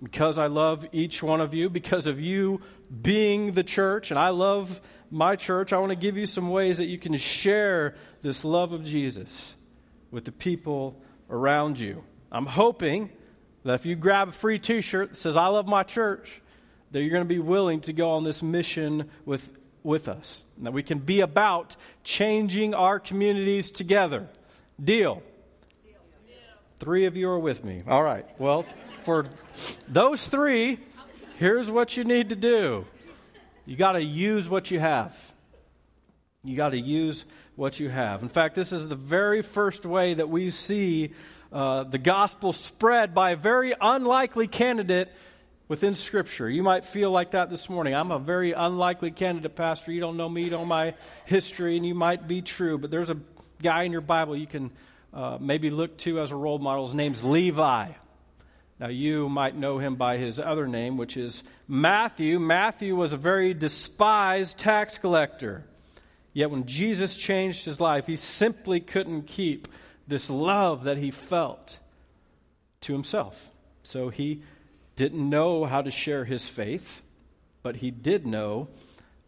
because 0.02 0.40
I 0.40 0.48
love 0.48 0.88
each 0.92 1.22
one 1.22 1.40
of 1.40 1.54
you, 1.54 1.70
because 1.70 2.08
of 2.08 2.20
you 2.20 2.62
being 3.04 3.52
the 3.52 3.64
church, 3.64 4.10
and 4.10 4.20
I 4.20 4.30
love 4.30 4.82
my 5.12 5.36
church, 5.36 5.72
I 5.72 5.78
want 5.78 5.92
to 5.92 5.96
give 5.96 6.18
you 6.18 6.26
some 6.26 6.50
ways 6.50 6.80
that 6.80 6.88
you 6.88 6.98
can 6.98 7.16
share 7.18 7.94
this 8.24 8.44
love 8.44 8.74
of 8.74 8.84
Jesus 8.84 9.30
with 10.10 10.26
the 10.26 10.32
people 10.32 11.00
around 11.30 11.78
you. 11.80 12.04
I'm 12.32 12.48
hoping 12.48 13.12
that 13.66 13.74
if 13.74 13.86
you 13.86 13.96
grab 13.96 14.30
a 14.30 14.32
free 14.32 14.60
t 14.60 14.82
shirt 14.82 15.10
that 15.10 15.18
says, 15.18 15.36
I 15.36 15.48
love 15.48 15.68
my 15.68 15.84
church, 15.84 16.42
that 16.92 17.02
you're 17.02 17.10
going 17.10 17.24
to 17.24 17.28
be 17.28 17.40
willing 17.40 17.82
to 17.82 17.94
go 17.94 18.12
on 18.12 18.24
this 18.24 18.42
mission 18.44 19.10
with, 19.26 19.50
with 19.84 20.08
us. 20.08 20.46
And 20.58 20.68
that 20.68 20.72
we 20.72 20.84
can 20.84 21.00
be 21.00 21.22
about 21.22 21.76
changing 22.04 22.76
our 22.76 23.00
communities 23.00 23.72
together. 23.72 24.28
Deal? 24.82 25.24
Deal. 25.84 25.96
Three 26.78 27.06
of 27.06 27.18
you 27.18 27.28
are 27.30 27.40
with 27.40 27.66
me. 27.66 27.82
All 27.88 28.04
right. 28.04 28.26
Well, 28.40 28.66
for 29.04 29.26
those 29.88 30.28
three, 30.28 30.78
here's 31.40 31.70
what 31.70 31.98
you 31.98 32.04
need 32.04 32.30
to 32.30 32.36
do 32.36 32.86
you 33.66 33.76
got 33.76 33.94
to 33.94 34.04
use 34.04 34.48
what 34.48 34.70
you 34.70 34.80
have. 34.80 35.16
You 36.44 36.56
got 36.56 36.70
to 36.70 36.80
use 36.80 37.26
what 37.56 37.80
you 37.80 37.90
have. 37.90 38.22
In 38.22 38.30
fact, 38.30 38.54
this 38.54 38.72
is 38.72 38.88
the 38.88 38.96
very 38.96 39.42
first 39.42 39.88
way 39.88 40.14
that 40.14 40.30
we 40.30 40.52
see 40.52 41.14
uh, 41.56 41.86
the 41.86 41.98
gospel 41.98 42.52
spread 42.52 43.14
by 43.14 43.32
a 43.32 43.36
very 43.38 43.74
unlikely 43.80 44.46
candidate 44.46 45.10
within 45.70 45.96
Scripture. 45.96 46.50
You 46.50 46.64
might 46.64 46.84
feel 46.84 47.12
like 47.12 47.32
that 47.32 47.50
this 47.50 47.70
morning. 47.70 47.96
I'm 47.96 48.12
a 48.12 48.20
very 48.20 48.52
unlikely 48.52 49.12
candidate, 49.12 49.56
Pastor. 49.56 49.94
You 49.94 50.02
don't 50.02 50.18
know 50.18 50.28
me, 50.28 50.44
you 50.44 50.50
don't 50.50 50.64
know 50.64 50.66
my 50.66 50.96
history, 51.24 51.78
and 51.78 51.86
you 51.86 51.96
might 51.96 52.28
be 52.28 52.42
true. 52.42 52.78
But 52.78 52.92
there's 52.92 53.10
a 53.10 53.18
guy 53.62 53.84
in 53.84 53.94
your 53.94 54.02
Bible 54.02 54.36
you 54.36 54.48
can 54.48 54.70
uh, 55.14 55.38
maybe 55.40 55.70
look 55.70 55.96
to 56.00 56.20
as 56.20 56.32
a 56.32 56.36
role 56.36 56.60
model. 56.60 56.88
His 56.88 56.94
name's 56.94 57.24
Levi. 57.24 57.88
Now, 58.78 58.90
you 58.90 59.30
might 59.30 59.56
know 59.56 59.78
him 59.78 59.96
by 59.96 60.18
his 60.18 60.42
other 60.42 60.68
name, 60.68 60.98
which 60.98 61.16
is 61.16 61.42
Matthew. 61.70 62.38
Matthew 62.38 62.98
was 62.98 63.14
a 63.14 63.18
very 63.18 63.54
despised 63.54 64.58
tax 64.58 64.98
collector. 64.98 65.64
Yet, 66.34 66.52
when 66.52 66.66
Jesus 66.66 67.16
changed 67.16 67.64
his 67.64 67.80
life, 67.80 68.08
he 68.08 68.18
simply 68.18 68.82
couldn't 68.82 69.28
keep 69.28 69.70
this 70.08 70.30
love 70.30 70.86
that 70.86 70.98
he 70.98 71.12
felt 71.12 71.78
to 72.82 72.94
himself. 72.94 73.50
So 73.84 74.10
he 74.10 74.44
didn't 74.96 75.30
know 75.30 75.66
how 75.66 75.82
to 75.82 75.92
share 75.92 76.26
his 76.26 76.48
faith, 76.48 77.02
but 77.64 77.76
he 77.76 77.92
did 77.92 78.26
know 78.26 78.70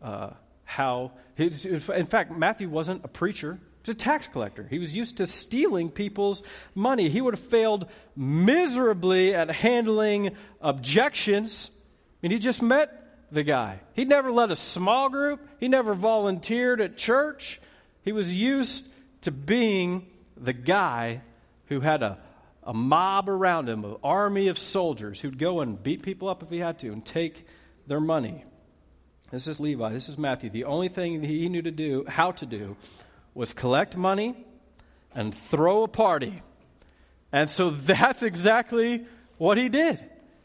uh, 0.02 0.32
how. 0.64 1.12
in 1.38 2.06
fact, 2.06 2.32
Matthew 2.32 2.70
wasn't 2.70 3.04
a 3.04 3.08
preacher, 3.08 3.60
he 3.84 3.92
was 3.92 3.96
a 3.96 4.00
tax 4.00 4.28
collector. 4.28 4.68
He 4.70 4.80
was 4.80 4.96
used 4.96 5.18
to 5.18 5.28
stealing 5.28 5.90
people's 5.90 6.44
money. 6.76 7.08
He 7.08 7.22
would 7.22 7.36
have 7.36 7.48
failed 7.48 7.88
miserably 8.16 9.34
at 9.34 9.50
handling 9.50 10.36
objections. 10.60 11.72
I 11.72 12.18
mean, 12.22 12.32
he 12.32 12.40
just 12.40 12.62
met 12.62 13.08
the 13.32 13.44
guy. 13.44 13.80
He'd 13.94 14.10
never 14.10 14.32
led 14.32 14.52
a 14.52 14.56
small 14.56 15.10
group, 15.10 15.48
he 15.60 15.68
never 15.68 15.94
volunteered 15.94 16.82
at 16.82 16.98
church. 16.98 17.62
He 18.04 18.12
was 18.12 18.36
used 18.36 18.88
to 19.22 19.32
being 19.32 20.06
the 20.42 20.54
guy 20.54 21.22
who 21.66 21.80
had 21.80 22.04
a, 22.04 22.18
a 22.64 22.74
mob 22.74 23.30
around 23.30 23.70
him, 23.70 23.84
an 23.86 23.98
army 24.04 24.48
of 24.48 24.58
soldiers 24.58 25.20
who'd 25.20 25.38
go 25.38 25.62
and 25.62 25.82
beat 25.82 26.04
people 26.04 26.30
up 26.30 26.44
if 26.44 26.50
he 26.50 26.60
had 26.60 26.80
to 26.80 26.92
and 26.92 27.06
take 27.06 27.46
their 27.88 28.00
money. 28.00 28.44
This 29.32 29.48
is 29.48 29.60
Levi. 29.60 29.92
This 29.92 30.10
is 30.10 30.18
Matthew. 30.18 30.50
The 30.50 30.66
only 30.66 30.88
thing 30.88 31.22
he 31.22 31.50
knew 31.50 31.62
to 31.62 31.72
do, 31.72 32.06
how 32.08 32.32
to 32.34 32.46
do, 32.46 32.78
was 33.34 33.54
collect 33.54 33.98
money 33.98 34.36
and 35.14 35.34
throw 35.34 35.84
a 35.84 35.88
party. 35.88 36.42
And 37.32 37.50
so 37.50 37.70
that's 37.72 38.24
exactly 38.24 39.06
what 39.38 39.58
he 39.58 39.70
did. 39.70 40.04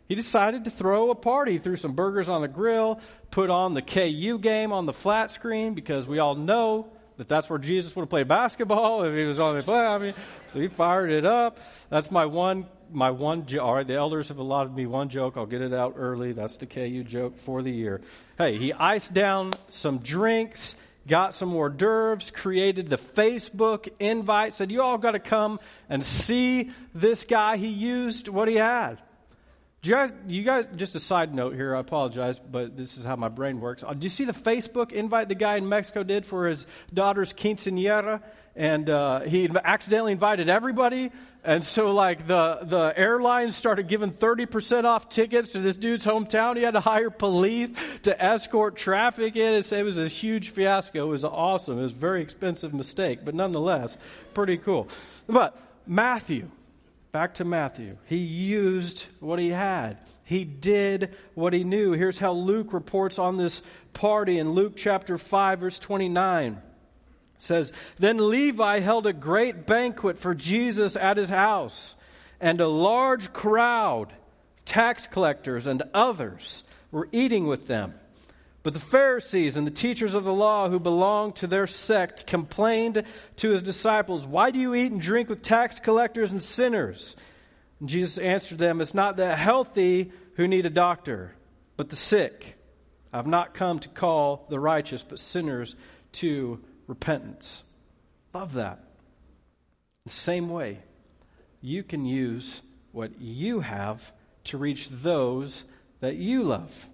He 0.08 0.14
decided 0.14 0.64
to 0.64 0.70
throw 0.70 1.10
a 1.10 1.14
party, 1.14 1.58
threw 1.58 1.76
some 1.76 1.92
burgers 1.92 2.28
on 2.28 2.42
the 2.42 2.48
grill, 2.48 3.00
put 3.30 3.50
on 3.50 3.74
the 3.74 3.82
KU 3.82 4.38
game 4.38 4.72
on 4.72 4.84
the 4.84 4.92
flat 4.92 5.30
screen 5.30 5.74
because 5.74 6.06
we 6.06 6.18
all 6.18 6.34
know 6.34 6.90
that 7.22 7.28
that's 7.28 7.48
where 7.48 7.58
Jesus 7.58 7.94
would 7.94 8.02
have 8.02 8.10
played 8.10 8.26
basketball 8.26 9.04
if 9.04 9.14
he 9.14 9.24
was 9.24 9.38
on 9.38 9.56
the 9.56 9.62
play. 9.62 9.78
I 9.78 9.98
mean, 9.98 10.14
so 10.52 10.58
he 10.58 10.66
fired 10.66 11.10
it 11.10 11.24
up. 11.24 11.60
That's 11.88 12.10
my 12.10 12.26
one, 12.26 12.66
my 12.90 13.12
one. 13.12 13.46
All 13.60 13.74
right, 13.74 13.86
the 13.86 13.94
elders 13.94 14.28
have 14.28 14.38
allotted 14.38 14.74
me 14.74 14.86
one 14.86 15.08
joke. 15.08 15.36
I'll 15.36 15.46
get 15.46 15.62
it 15.62 15.72
out 15.72 15.94
early. 15.96 16.32
That's 16.32 16.56
the 16.56 16.66
KU 16.66 17.04
joke 17.04 17.36
for 17.36 17.62
the 17.62 17.70
year. 17.70 18.00
Hey, 18.38 18.58
he 18.58 18.72
iced 18.72 19.14
down 19.14 19.52
some 19.68 19.98
drinks, 19.98 20.74
got 21.06 21.36
some 21.36 21.54
hors 21.54 21.70
d'oeuvres, 21.70 22.32
created 22.32 22.90
the 22.90 22.98
Facebook 22.98 23.88
invite, 24.00 24.54
said 24.54 24.72
you 24.72 24.82
all 24.82 24.98
got 24.98 25.12
to 25.12 25.20
come 25.20 25.60
and 25.88 26.04
see 26.04 26.72
this 26.92 27.24
guy. 27.24 27.56
He 27.56 27.68
used 27.68 28.26
what 28.26 28.48
he 28.48 28.56
had. 28.56 28.98
You 29.84 29.94
guys, 29.94 30.12
you 30.28 30.44
guys, 30.44 30.66
just 30.76 30.94
a 30.94 31.00
side 31.00 31.34
note 31.34 31.56
here, 31.56 31.74
I 31.74 31.80
apologize, 31.80 32.38
but 32.38 32.76
this 32.76 32.98
is 32.98 33.04
how 33.04 33.16
my 33.16 33.28
brain 33.28 33.60
works. 33.60 33.82
Uh, 33.82 33.92
do 33.94 34.04
you 34.04 34.10
see 34.10 34.24
the 34.24 34.32
Facebook 34.32 34.92
invite 34.92 35.28
the 35.28 35.34
guy 35.34 35.56
in 35.56 35.68
Mexico 35.68 36.04
did 36.04 36.24
for 36.24 36.46
his 36.46 36.68
daughter's 36.94 37.32
quinceanera? 37.32 38.22
And 38.54 38.88
uh, 38.88 39.22
he 39.22 39.50
accidentally 39.64 40.12
invited 40.12 40.48
everybody. 40.48 41.10
And 41.42 41.64
so, 41.64 41.90
like, 41.90 42.28
the, 42.28 42.60
the 42.62 42.94
airlines 42.96 43.56
started 43.56 43.88
giving 43.88 44.12
30% 44.12 44.84
off 44.84 45.08
tickets 45.08 45.50
to 45.54 45.58
this 45.58 45.76
dude's 45.76 46.06
hometown. 46.06 46.56
He 46.56 46.62
had 46.62 46.74
to 46.74 46.80
hire 46.80 47.10
police 47.10 47.72
to 48.02 48.22
escort 48.22 48.76
traffic 48.76 49.34
in. 49.34 49.52
It 49.52 49.82
was 49.82 49.98
a 49.98 50.06
huge 50.06 50.50
fiasco. 50.50 51.06
It 51.06 51.10
was 51.10 51.24
awesome. 51.24 51.80
It 51.80 51.82
was 51.82 51.92
a 51.92 51.96
very 51.96 52.22
expensive 52.22 52.72
mistake, 52.72 53.24
but 53.24 53.34
nonetheless, 53.34 53.96
pretty 54.32 54.58
cool. 54.58 54.86
But 55.26 55.56
Matthew, 55.88 56.48
Back 57.12 57.34
to 57.34 57.44
Matthew. 57.44 57.98
He 58.06 58.16
used 58.16 59.04
what 59.20 59.38
he 59.38 59.50
had. 59.50 59.98
He 60.24 60.46
did 60.46 61.14
what 61.34 61.52
he 61.52 61.62
knew. 61.62 61.92
Here's 61.92 62.18
how 62.18 62.32
Luke 62.32 62.72
reports 62.72 63.18
on 63.18 63.36
this 63.36 63.60
party 63.92 64.38
in 64.38 64.52
Luke 64.52 64.76
chapter 64.76 65.18
5 65.18 65.60
verse 65.60 65.78
29. 65.78 66.54
It 66.54 66.60
says, 67.36 67.70
Then 67.98 68.30
Levi 68.30 68.78
held 68.80 69.06
a 69.06 69.12
great 69.12 69.66
banquet 69.66 70.16
for 70.16 70.34
Jesus 70.34 70.96
at 70.96 71.18
his 71.18 71.28
house, 71.28 71.96
and 72.40 72.62
a 72.62 72.68
large 72.68 73.34
crowd, 73.34 74.10
tax 74.64 75.06
collectors 75.06 75.66
and 75.66 75.82
others, 75.92 76.62
were 76.90 77.10
eating 77.12 77.46
with 77.46 77.66
them. 77.66 77.92
But 78.62 78.74
the 78.74 78.80
Pharisees 78.80 79.56
and 79.56 79.66
the 79.66 79.72
teachers 79.72 80.14
of 80.14 80.24
the 80.24 80.32
law 80.32 80.68
who 80.68 80.78
belonged 80.78 81.36
to 81.36 81.48
their 81.48 81.66
sect 81.66 82.26
complained 82.26 83.04
to 83.36 83.50
his 83.50 83.62
disciples, 83.62 84.24
Why 84.24 84.50
do 84.50 84.60
you 84.60 84.74
eat 84.74 84.92
and 84.92 85.00
drink 85.00 85.28
with 85.28 85.42
tax 85.42 85.80
collectors 85.80 86.30
and 86.30 86.42
sinners? 86.42 87.16
And 87.80 87.88
Jesus 87.88 88.18
answered 88.18 88.58
them, 88.58 88.80
It's 88.80 88.94
not 88.94 89.16
the 89.16 89.34
healthy 89.34 90.12
who 90.34 90.46
need 90.46 90.64
a 90.64 90.70
doctor, 90.70 91.34
but 91.76 91.90
the 91.90 91.96
sick. 91.96 92.56
I've 93.12 93.26
not 93.26 93.52
come 93.52 93.80
to 93.80 93.88
call 93.88 94.46
the 94.48 94.60
righteous, 94.60 95.02
but 95.02 95.18
sinners 95.18 95.74
to 96.12 96.60
repentance. 96.86 97.64
Love 98.32 98.54
that. 98.54 98.84
The 100.04 100.12
same 100.12 100.48
way, 100.48 100.78
you 101.60 101.82
can 101.82 102.04
use 102.04 102.62
what 102.92 103.20
you 103.20 103.60
have 103.60 104.12
to 104.44 104.58
reach 104.58 104.88
those 104.88 105.64
that 106.00 106.16
you 106.16 106.42
love. 106.42 106.88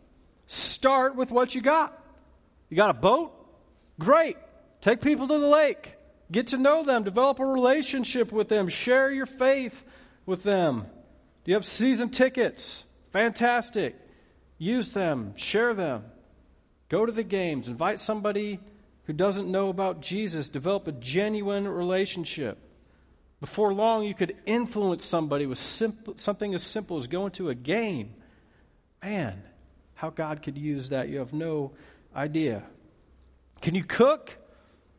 Start 0.48 1.14
with 1.14 1.30
what 1.30 1.54
you 1.54 1.60
got. 1.60 1.96
You 2.70 2.76
got 2.76 2.90
a 2.90 2.94
boat? 2.94 3.32
Great. 4.00 4.36
Take 4.80 5.00
people 5.00 5.28
to 5.28 5.38
the 5.38 5.46
lake. 5.46 5.94
Get 6.32 6.48
to 6.48 6.56
know 6.56 6.82
them. 6.82 7.04
Develop 7.04 7.38
a 7.38 7.44
relationship 7.44 8.32
with 8.32 8.48
them. 8.48 8.68
Share 8.68 9.10
your 9.12 9.26
faith 9.26 9.84
with 10.26 10.42
them. 10.42 10.86
Do 11.44 11.50
you 11.50 11.54
have 11.54 11.64
season 11.64 12.08
tickets? 12.08 12.84
Fantastic. 13.12 13.94
Use 14.56 14.92
them. 14.92 15.34
Share 15.36 15.74
them. 15.74 16.04
Go 16.88 17.04
to 17.04 17.12
the 17.12 17.22
games. 17.22 17.68
Invite 17.68 18.00
somebody 18.00 18.58
who 19.04 19.12
doesn't 19.12 19.50
know 19.50 19.68
about 19.68 20.00
Jesus. 20.00 20.48
Develop 20.48 20.88
a 20.88 20.92
genuine 20.92 21.68
relationship. 21.68 22.58
Before 23.40 23.72
long, 23.72 24.04
you 24.04 24.14
could 24.14 24.34
influence 24.46 25.04
somebody 25.04 25.46
with 25.46 25.58
simple, 25.58 26.14
something 26.16 26.54
as 26.54 26.62
simple 26.62 26.96
as 26.96 27.06
going 27.06 27.32
to 27.32 27.50
a 27.50 27.54
game. 27.54 28.14
Man, 29.02 29.42
how 29.98 30.10
God 30.10 30.42
could 30.42 30.56
use 30.56 30.90
that, 30.90 31.08
you 31.08 31.18
have 31.18 31.32
no 31.32 31.72
idea. 32.14 32.62
Can 33.60 33.74
you 33.74 33.82
cook? 33.82 34.30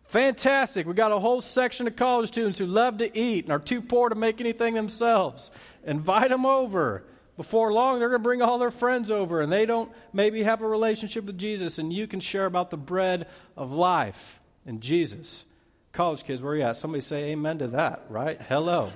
Fantastic. 0.08 0.86
We 0.86 0.94
got 0.94 1.14
a 1.14 1.20
whole 1.20 1.40
section 1.40 1.88
of 1.88 1.96
college 1.96 2.28
students 2.28 2.60
who 2.60 2.66
love 2.66 2.98
to 2.98 3.18
eat 3.18 3.46
and 3.46 3.54
are 3.54 3.60
too 3.60 3.82
poor 3.82 4.10
to 4.10 4.16
make 4.16 4.42
anything 4.42 4.74
themselves. 4.74 5.52
Invite 5.86 6.32
them 6.32 6.46
over. 6.46 7.06
Before 7.38 7.72
long, 7.72 8.00
they're 8.00 8.10
going 8.10 8.20
to 8.20 8.24
bring 8.24 8.42
all 8.42 8.60
their 8.60 8.72
friends 8.72 9.10
over, 9.10 9.40
and 9.40 9.50
they 9.50 9.66
don't 9.66 9.90
maybe 10.12 10.44
have 10.44 10.62
a 10.62 10.68
relationship 10.68 11.24
with 11.24 11.38
Jesus, 11.38 11.80
and 11.80 11.94
you 11.94 12.06
can 12.06 12.20
share 12.20 12.46
about 12.46 12.70
the 12.70 12.76
bread 12.76 13.28
of 13.56 13.72
life 13.72 14.42
and 14.66 14.82
Jesus. 14.82 15.46
College 15.94 16.26
kids, 16.26 16.42
where 16.42 16.52
are 16.52 16.58
you 16.58 16.64
at? 16.64 16.76
Somebody 16.76 17.00
say 17.00 17.32
amen 17.32 17.60
to 17.60 17.68
that, 17.70 18.04
right? 18.10 18.42
Hello. 18.50 18.92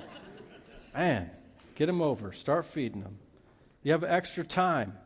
Man, 0.94 1.32
get 1.76 1.86
them 1.86 2.02
over. 2.02 2.34
Start 2.34 2.66
feeding 2.66 3.00
them. 3.00 3.18
You 3.84 3.94
have 3.94 4.04
extra 4.04 4.44
time. 4.44 4.98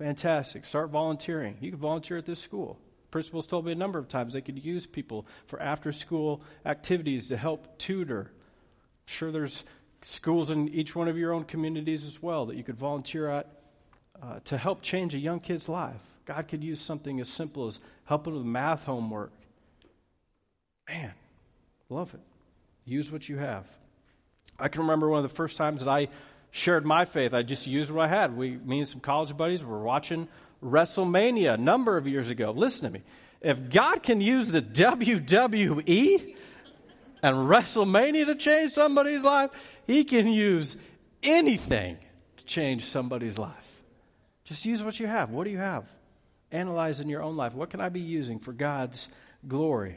Fantastic. 0.00 0.64
Start 0.64 0.88
volunteering. 0.88 1.58
You 1.60 1.72
can 1.72 1.78
volunteer 1.78 2.16
at 2.16 2.24
this 2.24 2.40
school. 2.40 2.78
Principals 3.10 3.46
told 3.46 3.66
me 3.66 3.72
a 3.72 3.74
number 3.74 3.98
of 3.98 4.08
times 4.08 4.32
they 4.32 4.40
could 4.40 4.64
use 4.64 4.86
people 4.86 5.26
for 5.46 5.60
after 5.60 5.92
school 5.92 6.40
activities 6.64 7.28
to 7.28 7.36
help 7.36 7.76
tutor. 7.76 8.30
I'm 8.30 9.04
sure 9.04 9.30
there's 9.30 9.62
schools 10.00 10.48
in 10.48 10.70
each 10.70 10.96
one 10.96 11.06
of 11.06 11.18
your 11.18 11.34
own 11.34 11.44
communities 11.44 12.06
as 12.06 12.22
well 12.22 12.46
that 12.46 12.56
you 12.56 12.64
could 12.64 12.78
volunteer 12.78 13.28
at 13.28 13.48
uh, 14.22 14.40
to 14.46 14.56
help 14.56 14.80
change 14.80 15.14
a 15.14 15.18
young 15.18 15.38
kid's 15.38 15.68
life. 15.68 16.00
God 16.24 16.48
could 16.48 16.64
use 16.64 16.80
something 16.80 17.20
as 17.20 17.28
simple 17.28 17.66
as 17.66 17.78
helping 18.06 18.32
with 18.32 18.44
math 18.44 18.84
homework. 18.84 19.32
Man, 20.88 21.12
love 21.90 22.14
it. 22.14 22.20
Use 22.86 23.12
what 23.12 23.28
you 23.28 23.36
have. 23.36 23.66
I 24.58 24.68
can 24.68 24.80
remember 24.80 25.10
one 25.10 25.22
of 25.22 25.30
the 25.30 25.36
first 25.36 25.58
times 25.58 25.80
that 25.80 25.90
I 25.90 26.08
shared 26.50 26.84
my 26.84 27.04
faith. 27.04 27.34
I 27.34 27.42
just 27.42 27.66
used 27.66 27.90
what 27.90 28.04
I 28.04 28.08
had. 28.08 28.36
We, 28.36 28.56
me 28.56 28.80
and 28.80 28.88
some 28.88 29.00
college 29.00 29.36
buddies 29.36 29.64
were 29.64 29.82
watching 29.82 30.28
WrestleMania 30.62 31.54
a 31.54 31.56
number 31.56 31.96
of 31.96 32.06
years 32.06 32.30
ago. 32.30 32.50
Listen 32.50 32.84
to 32.84 32.90
me. 32.90 33.02
If 33.40 33.70
God 33.70 34.02
can 34.02 34.20
use 34.20 34.48
the 34.48 34.60
WWE 34.60 36.36
and 37.22 37.36
WrestleMania 37.36 38.26
to 38.26 38.34
change 38.34 38.72
somebody's 38.72 39.22
life, 39.22 39.50
He 39.86 40.04
can 40.04 40.28
use 40.28 40.76
anything 41.22 41.96
to 42.36 42.44
change 42.44 42.86
somebody's 42.86 43.38
life. 43.38 43.54
Just 44.44 44.64
use 44.66 44.82
what 44.82 44.98
you 44.98 45.06
have. 45.06 45.30
What 45.30 45.44
do 45.44 45.50
you 45.50 45.58
have? 45.58 45.84
Analyze 46.50 47.00
in 47.00 47.08
your 47.08 47.22
own 47.22 47.36
life. 47.36 47.54
What 47.54 47.70
can 47.70 47.80
I 47.80 47.88
be 47.88 48.00
using 48.00 48.40
for 48.40 48.52
God's 48.52 49.08
glory? 49.46 49.96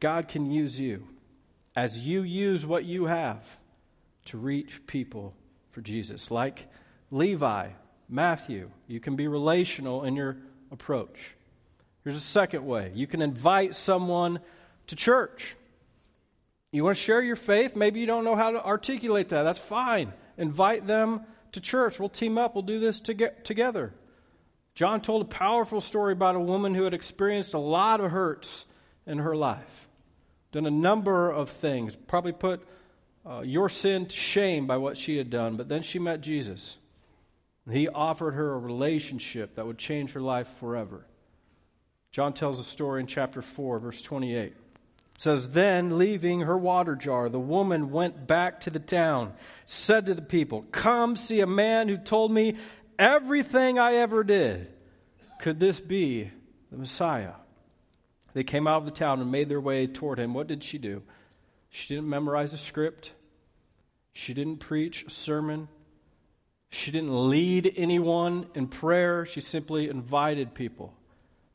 God 0.00 0.28
can 0.28 0.50
use 0.50 0.78
you 0.78 1.06
as 1.76 1.98
you 1.98 2.22
use 2.22 2.66
what 2.66 2.84
you 2.84 3.04
have 3.04 3.44
to 4.26 4.38
reach 4.38 4.86
people 4.86 5.34
for 5.72 5.80
Jesus. 5.80 6.30
Like 6.30 6.66
Levi, 7.10 7.68
Matthew, 8.08 8.70
you 8.86 9.00
can 9.00 9.16
be 9.16 9.28
relational 9.28 10.04
in 10.04 10.16
your 10.16 10.36
approach. 10.70 11.36
Here's 12.04 12.16
a 12.16 12.20
second 12.20 12.66
way 12.66 12.92
you 12.94 13.06
can 13.06 13.22
invite 13.22 13.74
someone 13.74 14.40
to 14.88 14.96
church. 14.96 15.56
You 16.72 16.84
want 16.84 16.96
to 16.96 17.02
share 17.02 17.20
your 17.20 17.36
faith? 17.36 17.74
Maybe 17.74 18.00
you 18.00 18.06
don't 18.06 18.24
know 18.24 18.36
how 18.36 18.52
to 18.52 18.64
articulate 18.64 19.30
that. 19.30 19.42
That's 19.42 19.58
fine. 19.58 20.12
Invite 20.38 20.86
them 20.86 21.22
to 21.52 21.60
church. 21.60 21.98
We'll 21.98 22.08
team 22.08 22.38
up. 22.38 22.54
We'll 22.54 22.62
do 22.62 22.78
this 22.78 23.00
to 23.00 23.30
together. 23.42 23.92
John 24.74 25.00
told 25.00 25.22
a 25.22 25.26
powerful 25.26 25.80
story 25.80 26.12
about 26.12 26.36
a 26.36 26.40
woman 26.40 26.74
who 26.74 26.84
had 26.84 26.94
experienced 26.94 27.54
a 27.54 27.58
lot 27.58 28.00
of 28.00 28.10
hurts 28.10 28.64
in 29.06 29.18
her 29.18 29.34
life, 29.34 29.88
done 30.52 30.64
a 30.64 30.70
number 30.70 31.30
of 31.30 31.50
things, 31.50 31.96
probably 31.96 32.32
put 32.32 32.66
uh, 33.30 33.42
your 33.42 33.68
sin 33.68 34.06
to 34.06 34.16
shame 34.16 34.66
by 34.66 34.76
what 34.76 34.96
she 34.96 35.16
had 35.16 35.30
done, 35.30 35.56
but 35.56 35.68
then 35.68 35.82
she 35.82 36.00
met 36.00 36.20
Jesus. 36.20 36.76
He 37.70 37.88
offered 37.88 38.32
her 38.32 38.54
a 38.54 38.58
relationship 38.58 39.54
that 39.54 39.66
would 39.66 39.78
change 39.78 40.12
her 40.12 40.20
life 40.20 40.48
forever. 40.58 41.06
John 42.10 42.32
tells 42.32 42.58
a 42.58 42.64
story 42.64 43.00
in 43.00 43.06
chapter 43.06 43.40
4, 43.40 43.78
verse 43.78 44.02
28. 44.02 44.46
It 44.46 44.56
says, 45.18 45.50
Then, 45.50 45.96
leaving 45.96 46.40
her 46.40 46.58
water 46.58 46.96
jar, 46.96 47.28
the 47.28 47.38
woman 47.38 47.90
went 47.90 48.26
back 48.26 48.60
to 48.62 48.70
the 48.70 48.80
town, 48.80 49.34
said 49.64 50.06
to 50.06 50.14
the 50.14 50.22
people, 50.22 50.62
Come 50.72 51.14
see 51.14 51.38
a 51.40 51.46
man 51.46 51.88
who 51.88 51.98
told 51.98 52.32
me 52.32 52.56
everything 52.98 53.78
I 53.78 53.96
ever 53.96 54.24
did. 54.24 54.66
Could 55.38 55.60
this 55.60 55.78
be 55.78 56.28
the 56.72 56.78
Messiah? 56.78 57.34
They 58.32 58.42
came 58.42 58.66
out 58.66 58.78
of 58.78 58.86
the 58.86 58.90
town 58.90 59.20
and 59.20 59.30
made 59.30 59.48
their 59.48 59.60
way 59.60 59.86
toward 59.86 60.18
him. 60.18 60.34
What 60.34 60.48
did 60.48 60.64
she 60.64 60.78
do? 60.78 61.02
She 61.68 61.94
didn't 61.94 62.08
memorize 62.08 62.52
a 62.52 62.58
script. 62.58 63.12
She 64.12 64.34
didn't 64.34 64.58
preach 64.58 65.04
a 65.04 65.10
sermon. 65.10 65.68
She 66.70 66.90
didn't 66.90 67.30
lead 67.30 67.72
anyone 67.76 68.46
in 68.54 68.68
prayer. 68.68 69.26
She 69.26 69.40
simply 69.40 69.88
invited 69.88 70.54
people 70.54 70.94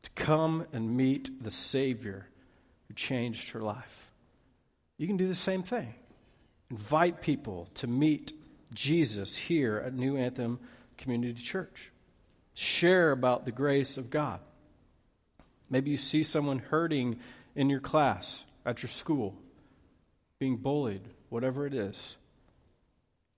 to 0.03 0.09
come 0.11 0.65
and 0.73 0.95
meet 0.95 1.43
the 1.43 1.51
Savior 1.51 2.27
who 2.87 2.93
changed 2.93 3.49
her 3.49 3.61
life. 3.61 4.11
You 4.97 5.07
can 5.07 5.17
do 5.17 5.27
the 5.27 5.35
same 5.35 5.63
thing. 5.63 5.93
Invite 6.69 7.21
people 7.21 7.67
to 7.75 7.87
meet 7.87 8.33
Jesus 8.73 9.35
here 9.35 9.81
at 9.85 9.93
New 9.93 10.17
Anthem 10.17 10.59
Community 10.97 11.41
Church. 11.41 11.91
Share 12.53 13.11
about 13.11 13.45
the 13.45 13.51
grace 13.51 13.97
of 13.97 14.09
God. 14.09 14.39
Maybe 15.69 15.91
you 15.91 15.97
see 15.97 16.23
someone 16.23 16.59
hurting 16.59 17.19
in 17.55 17.69
your 17.69 17.79
class, 17.79 18.43
at 18.65 18.81
your 18.83 18.89
school, 18.89 19.35
being 20.39 20.57
bullied, 20.57 21.01
whatever 21.29 21.65
it 21.65 21.73
is. 21.73 22.15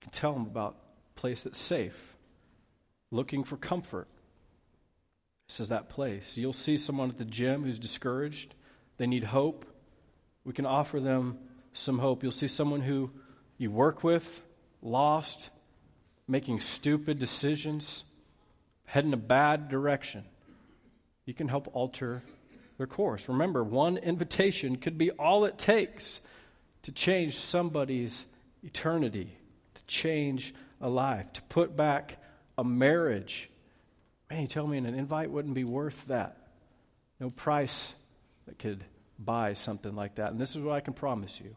Can 0.00 0.10
tell 0.10 0.32
them 0.32 0.42
about 0.42 0.76
a 1.16 1.20
place 1.20 1.42
that's 1.42 1.58
safe, 1.58 2.16
looking 3.10 3.44
for 3.44 3.56
comfort. 3.56 4.08
This 5.48 5.60
is 5.60 5.68
that 5.70 5.88
place. 5.88 6.36
You'll 6.36 6.52
see 6.52 6.76
someone 6.76 7.08
at 7.08 7.18
the 7.18 7.24
gym 7.24 7.64
who's 7.64 7.78
discouraged, 7.78 8.54
they 8.96 9.06
need 9.06 9.24
hope. 9.24 9.64
We 10.44 10.52
can 10.52 10.66
offer 10.66 11.00
them 11.00 11.38
some 11.72 11.98
hope. 11.98 12.22
You'll 12.22 12.32
see 12.32 12.48
someone 12.48 12.80
who 12.80 13.10
you 13.56 13.70
work 13.70 14.02
with, 14.02 14.42
lost, 14.82 15.50
making 16.26 16.60
stupid 16.60 17.18
decisions, 17.18 18.04
heading 18.84 19.12
a 19.12 19.18
bad 19.18 19.68
direction 19.68 20.24
you 21.28 21.34
can 21.34 21.46
help 21.46 21.68
alter 21.74 22.22
their 22.78 22.86
course. 22.86 23.28
Remember, 23.28 23.62
one 23.62 23.98
invitation 23.98 24.76
could 24.76 24.96
be 24.96 25.10
all 25.10 25.44
it 25.44 25.58
takes 25.58 26.22
to 26.84 26.92
change 26.92 27.36
somebody's 27.36 28.24
eternity, 28.62 29.36
change 29.88 30.54
a 30.80 30.88
life, 30.88 31.32
to 31.32 31.42
put 31.42 31.76
back 31.76 32.18
a 32.56 32.62
marriage. 32.62 33.50
Man, 34.30 34.42
you 34.42 34.46
tell 34.46 34.66
me 34.66 34.78
an 34.78 34.86
invite 34.86 35.30
wouldn't 35.30 35.54
be 35.54 35.64
worth 35.64 36.06
that. 36.06 36.36
No 37.18 37.30
price 37.30 37.92
that 38.46 38.58
could 38.58 38.84
buy 39.18 39.54
something 39.54 39.94
like 39.96 40.16
that. 40.16 40.30
And 40.30 40.40
this 40.40 40.54
is 40.54 40.62
what 40.62 40.74
I 40.74 40.80
can 40.80 40.94
promise 40.94 41.40
you. 41.42 41.56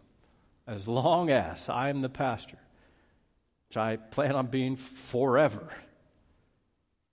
As 0.66 0.88
long 0.88 1.30
as 1.30 1.70
I 1.70 1.90
am 1.90 2.02
the 2.02 2.10
pastor, 2.10 2.58
which 3.70 3.78
I 3.78 3.98
plan 3.98 4.36
on 4.36 4.48
being 4.48 4.76
forever, 4.76 5.68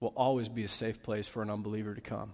will 0.00 0.12
always 0.16 0.48
be 0.48 0.64
a 0.64 0.68
safe 0.68 1.02
place 1.02 1.26
for 1.26 1.42
an 1.42 1.50
unbeliever 1.50 1.94
to 1.94 2.00
come 2.00 2.32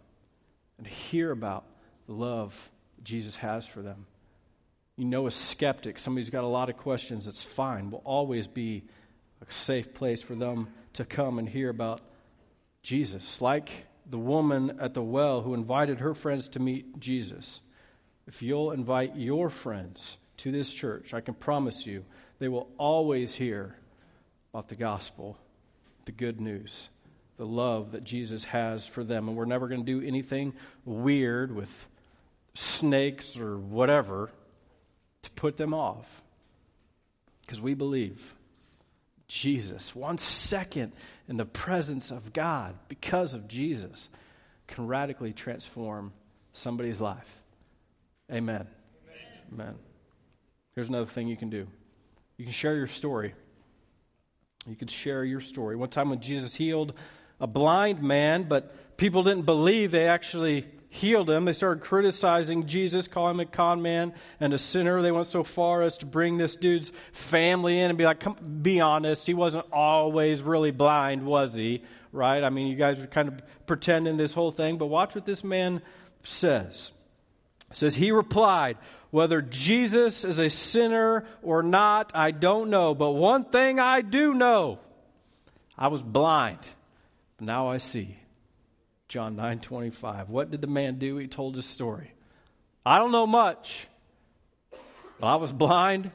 and 0.79 0.87
hear 0.87 1.31
about 1.31 1.65
the 2.07 2.13
love 2.13 2.55
Jesus 3.03 3.37
has 3.37 3.67
for 3.67 3.81
them. 3.81 4.07
You 4.97 5.05
know, 5.05 5.27
a 5.27 5.31
skeptic, 5.31 5.99
somebody 5.99 6.23
who's 6.23 6.31
got 6.31 6.45
a 6.45 6.49
lot 6.49 6.71
of 6.71 6.77
questions, 6.77 7.27
it's 7.27 7.43
fine, 7.43 7.91
We'll 7.91 8.03
always 8.05 8.47
be 8.47 8.85
a 9.47 9.53
safe 9.53 9.93
place 9.95 10.23
for 10.23 10.35
them 10.35 10.69
to 10.95 11.05
come 11.05 11.39
and 11.39 11.49
hear 11.49 11.69
about 11.69 12.01
Jesus. 12.83 13.41
Like 13.41 13.71
the 14.09 14.19
woman 14.19 14.79
at 14.81 14.95
the 14.95 15.03
well 15.03 15.41
who 15.41 15.55
invited 15.55 16.01
her 16.01 16.15
friends 16.15 16.49
to 16.51 16.61
meet 16.61 17.01
Jesus. 17.01 17.61
If 18.27 18.43
you'll 18.43 18.71
invite 18.71 19.17
your 19.17 19.51
friends 19.51 20.17
to 20.39 20.53
this 20.53 20.73
church, 20.73 21.13
I 21.13 21.21
can 21.21 21.35
promise 21.35 21.85
you 21.85 22.05
they 22.39 22.49
will 22.49 22.69
always 22.79 23.35
hear 23.35 23.77
about 24.53 24.69
the 24.69 24.77
gospel, 24.77 25.37
the 26.05 26.13
good 26.13 26.41
news 26.41 26.89
the 27.37 27.47
love 27.47 27.93
that 27.93 28.05
Jesus 28.05 28.45
has 28.45 28.87
for 28.87 29.03
them. 29.03 29.29
And 29.29 29.37
we're 29.37 29.45
never 29.45 29.69
going 29.69 29.85
to 29.85 30.01
do 30.01 30.07
anything 30.07 30.55
weird 30.85 31.55
with 31.55 31.89
snakes 32.55 33.37
or 33.37 33.59
whatever 33.59 34.31
to 35.25 35.31
put 35.33 35.57
them 35.57 35.75
off. 35.75 36.23
Because 37.43 37.61
we 37.61 37.75
believe 37.75 38.35
Jesus, 39.29 39.95
one 39.95 40.19
second 40.19 40.93
in 41.29 41.37
the 41.37 41.45
presence 41.45 42.11
of 42.11 42.33
God 42.33 42.75
because 42.89 43.35
of 43.35 43.49
Jesus, 43.49 44.09
can 44.67 44.87
radically 44.87 45.33
transform 45.33 46.13
somebody's 46.53 47.01
life. 47.01 47.43
Amen. 48.31 48.67
Amen. 49.53 49.53
Amen. 49.53 49.75
Here's 50.75 50.89
another 50.89 51.07
thing 51.07 51.29
you 51.29 51.37
can 51.37 51.51
do 51.51 51.67
you 52.37 52.45
can 52.45 52.53
share 52.53 52.77
your 52.77 52.87
story. 52.87 53.35
You 54.67 54.77
can 54.77 54.89
share 54.89 55.25
your 55.25 55.41
story. 55.41 55.77
One 55.77 55.91
time 55.91 56.09
when 56.09 56.21
Jesus 56.21 56.55
healed 56.55 56.95
a 57.39 57.47
blind 57.47 58.03
man, 58.03 58.45
but 58.45 58.97
people 58.97 59.23
didn't 59.23 59.45
believe 59.45 59.91
they 59.91 60.07
actually 60.07 60.67
healed 60.95 61.29
him. 61.29 61.45
They 61.45 61.53
started 61.53 61.83
criticizing 61.83 62.67
Jesus, 62.67 63.09
calling 63.09 63.35
him 63.35 63.41
a 63.41 63.47
con 63.47 63.83
man 63.83 64.15
and 64.39 64.55
a 64.55 64.59
sinner. 64.59 65.03
They 65.03 65.11
went 65.11 65.27
so 65.27 65.43
far 65.43 65.83
as 65.83 65.99
to 65.99 66.07
bring 66.07 66.39
this 66.39 66.55
dude's 66.55 66.93
family 67.13 67.81
in 67.81 67.91
and 67.91 67.99
be 67.99 68.05
like, 68.05 68.21
Come, 68.21 68.37
be 68.63 68.81
honest, 68.81 69.27
he 69.27 69.35
wasn't 69.35 69.67
always 69.73 70.41
really 70.43 70.71
blind, 70.71 71.27
was 71.27 71.55
he? 71.55 71.83
Right? 72.13 72.45
I 72.45 72.51
mean, 72.51 72.69
you 72.69 72.77
guys 72.77 73.01
are 73.01 73.09
kind 73.09 73.29
of 73.29 73.43
pretending 73.67 74.17
this 74.17 74.33
whole 74.33 74.53
thing, 74.53 74.79
but 74.79 74.87
watch 74.87 75.17
what 75.17 75.27
this 75.27 75.43
man 75.43 75.83
says. 76.23 76.93
It 77.73 77.77
says, 77.77 77.97
He 77.97 78.13
replied, 78.13 78.79
Whether 79.11 79.41
Jesus 79.41 80.25
is 80.25 80.39
a 80.39 80.49
sinner 80.49 81.27
or 81.43 81.65
not, 81.65 82.13
I 82.15 82.31
don't 82.31 82.71
know, 82.71 82.95
but 82.95 83.11
one 83.11 83.45
thing 83.45 83.81
I 83.81 84.01
do 84.01 84.33
know 84.33 84.79
I 85.77 85.89
was 85.89 86.03
blind 86.03 86.61
now 87.41 87.69
I 87.69 87.79
see. 87.79 88.17
John 89.09 89.37
9 89.37 89.61
25. 89.61 90.29
What 90.29 90.51
did 90.51 90.61
the 90.61 90.67
man 90.67 90.99
do? 90.99 91.17
He 91.17 91.27
told 91.27 91.57
his 91.57 91.67
story. 91.67 92.13
I 92.87 92.99
don't 92.99 93.13
know 93.13 93.27
much, 93.27 93.87
but 95.21 95.27
I 95.27 95.37
was 95.37 95.53
blind, 95.53 96.11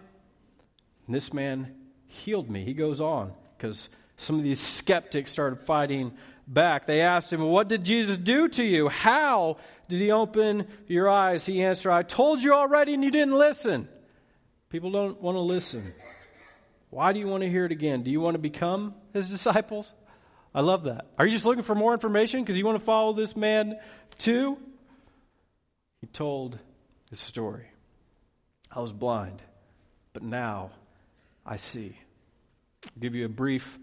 and 1.05 1.15
this 1.15 1.33
man 1.33 1.73
healed 2.07 2.49
me. 2.49 2.63
He 2.63 2.73
goes 2.73 3.01
on 3.01 3.33
because 3.57 3.89
some 4.17 4.37
of 4.37 4.43
these 4.43 4.59
skeptics 4.59 5.31
started 5.31 5.61
fighting 5.61 6.11
back. 6.47 6.85
They 6.85 7.01
asked 7.01 7.31
him, 7.31 7.41
What 7.41 7.67
did 7.67 7.83
Jesus 7.83 8.17
do 8.17 8.47
to 8.49 8.63
you? 8.63 8.89
How 8.89 9.57
did 9.87 9.99
he 9.99 10.11
open 10.11 10.67
your 10.87 11.09
eyes? 11.09 11.45
He 11.45 11.63
answered, 11.63 11.91
I 11.91 12.03
told 12.03 12.43
you 12.43 12.53
already 12.53 12.93
and 12.93 13.03
you 13.03 13.11
didn't 13.11 13.37
listen. 13.37 13.87
People 14.69 14.91
don't 14.91 15.19
want 15.21 15.35
to 15.35 15.41
listen. 15.41 15.93
Why 16.89 17.13
do 17.13 17.19
you 17.19 17.27
want 17.27 17.43
to 17.43 17.49
hear 17.49 17.65
it 17.65 17.71
again? 17.71 18.03
Do 18.03 18.11
you 18.11 18.19
want 18.19 18.33
to 18.33 18.39
become 18.39 18.95
his 19.13 19.29
disciples? 19.29 19.93
I 20.53 20.61
love 20.61 20.83
that. 20.83 21.07
Are 21.17 21.25
you 21.25 21.31
just 21.31 21.45
looking 21.45 21.63
for 21.63 21.75
more 21.75 21.93
information 21.93 22.41
because 22.41 22.57
you 22.57 22.65
want 22.65 22.79
to 22.79 22.85
follow 22.85 23.13
this 23.13 23.35
man 23.35 23.75
too? 24.17 24.57
He 26.01 26.07
told 26.07 26.57
his 27.09 27.19
story. 27.19 27.65
I 28.71 28.79
was 28.79 28.93
blind, 28.93 29.41
but 30.13 30.23
now 30.23 30.71
I 31.45 31.57
see. 31.57 31.95
I'll 32.85 33.01
give 33.01 33.15
you 33.15 33.25
a 33.25 33.29
brief 33.29 33.77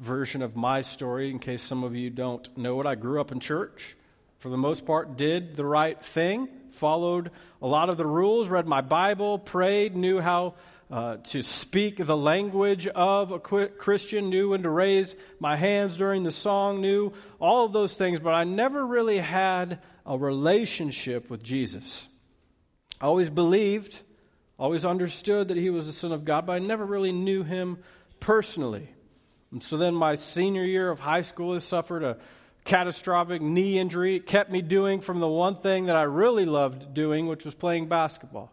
version 0.00 0.42
of 0.42 0.56
my 0.56 0.82
story 0.82 1.30
in 1.30 1.38
case 1.38 1.62
some 1.62 1.84
of 1.84 1.94
you 1.94 2.10
don't 2.10 2.56
know 2.56 2.80
it. 2.80 2.86
I 2.86 2.94
grew 2.94 3.20
up 3.20 3.32
in 3.32 3.40
church. 3.40 3.96
For 4.38 4.48
the 4.48 4.56
most 4.56 4.86
part, 4.86 5.16
did 5.16 5.56
the 5.56 5.64
right 5.64 6.00
thing, 6.00 6.48
followed 6.70 7.32
a 7.60 7.66
lot 7.66 7.88
of 7.88 7.96
the 7.96 8.06
rules, 8.06 8.48
read 8.48 8.68
my 8.68 8.80
Bible, 8.80 9.40
prayed, 9.40 9.96
knew 9.96 10.20
how 10.20 10.54
uh, 10.90 11.16
to 11.18 11.42
speak 11.42 12.04
the 12.04 12.16
language 12.16 12.86
of 12.86 13.30
a 13.30 13.38
Christian, 13.38 14.30
knew 14.30 14.50
when 14.50 14.62
to 14.62 14.70
raise 14.70 15.14
my 15.38 15.56
hands 15.56 15.96
during 15.96 16.22
the 16.22 16.30
song, 16.30 16.80
knew 16.80 17.12
all 17.38 17.66
of 17.66 17.72
those 17.72 17.96
things, 17.96 18.20
but 18.20 18.32
I 18.32 18.44
never 18.44 18.86
really 18.86 19.18
had 19.18 19.80
a 20.06 20.16
relationship 20.16 21.28
with 21.28 21.42
Jesus. 21.42 22.06
I 23.00 23.04
always 23.04 23.28
believed, 23.28 24.00
always 24.58 24.86
understood 24.86 25.48
that 25.48 25.56
he 25.58 25.70
was 25.70 25.86
the 25.86 25.92
Son 25.92 26.12
of 26.12 26.24
God, 26.24 26.46
but 26.46 26.54
I 26.54 26.58
never 26.58 26.84
really 26.84 27.12
knew 27.12 27.42
him 27.42 27.78
personally. 28.18 28.88
And 29.52 29.62
so 29.62 29.76
then 29.76 29.94
my 29.94 30.14
senior 30.14 30.64
year 30.64 30.90
of 30.90 31.00
high 31.00 31.22
school, 31.22 31.54
I 31.54 31.58
suffered 31.58 32.02
a 32.02 32.16
catastrophic 32.64 33.40
knee 33.40 33.78
injury. 33.78 34.16
It 34.16 34.26
kept 34.26 34.50
me 34.50 34.62
doing 34.62 35.00
from 35.00 35.20
the 35.20 35.28
one 35.28 35.60
thing 35.60 35.86
that 35.86 35.96
I 35.96 36.02
really 36.02 36.44
loved 36.44 36.94
doing, 36.94 37.26
which 37.26 37.44
was 37.44 37.54
playing 37.54 37.88
basketball. 37.88 38.52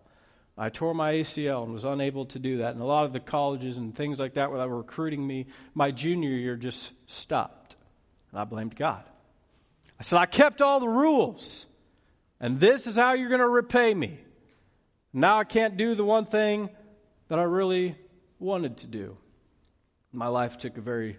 I 0.58 0.70
tore 0.70 0.94
my 0.94 1.14
ACL 1.14 1.64
and 1.64 1.74
was 1.74 1.84
unable 1.84 2.26
to 2.28 2.40
do 2.40 2.60
that. 2.60 2.72
And 2.74 2.82
a 2.82 2.86
lot 2.86 3.06
of 3.06 3.14
the 3.14 3.20
colleges 3.20 3.78
and 3.78 3.94
things 3.96 4.20
like 4.20 4.36
that 4.36 4.50
that 4.52 4.70
were 4.70 4.78
recruiting 4.78 5.26
me 5.26 5.48
my 5.74 5.92
junior 5.92 6.30
year 6.30 6.56
just 6.56 6.92
stopped. 7.08 7.76
And 8.32 8.40
I 8.40 8.46
blamed 8.46 8.76
God. 8.76 9.04
I 10.00 10.04
said, 10.04 10.18
I 10.18 10.26
kept 10.26 10.62
all 10.62 10.80
the 10.80 10.88
rules. 10.88 11.66
And 12.40 12.60
this 12.60 12.88
is 12.88 12.96
how 12.96 13.14
you're 13.14 13.30
going 13.30 13.40
to 13.40 13.48
repay 13.48 13.94
me. 13.94 14.20
Now 15.14 15.40
I 15.40 15.44
can't 15.44 15.78
do 15.78 15.96
the 15.96 16.06
one 16.06 16.26
thing 16.26 16.70
that 17.28 17.40
I 17.40 17.44
really 17.44 17.96
wanted 18.40 18.78
to 18.78 18.88
do. 18.88 19.18
My 20.12 20.28
life 20.28 20.58
took 20.58 20.78
a 20.78 20.82
very 20.82 21.18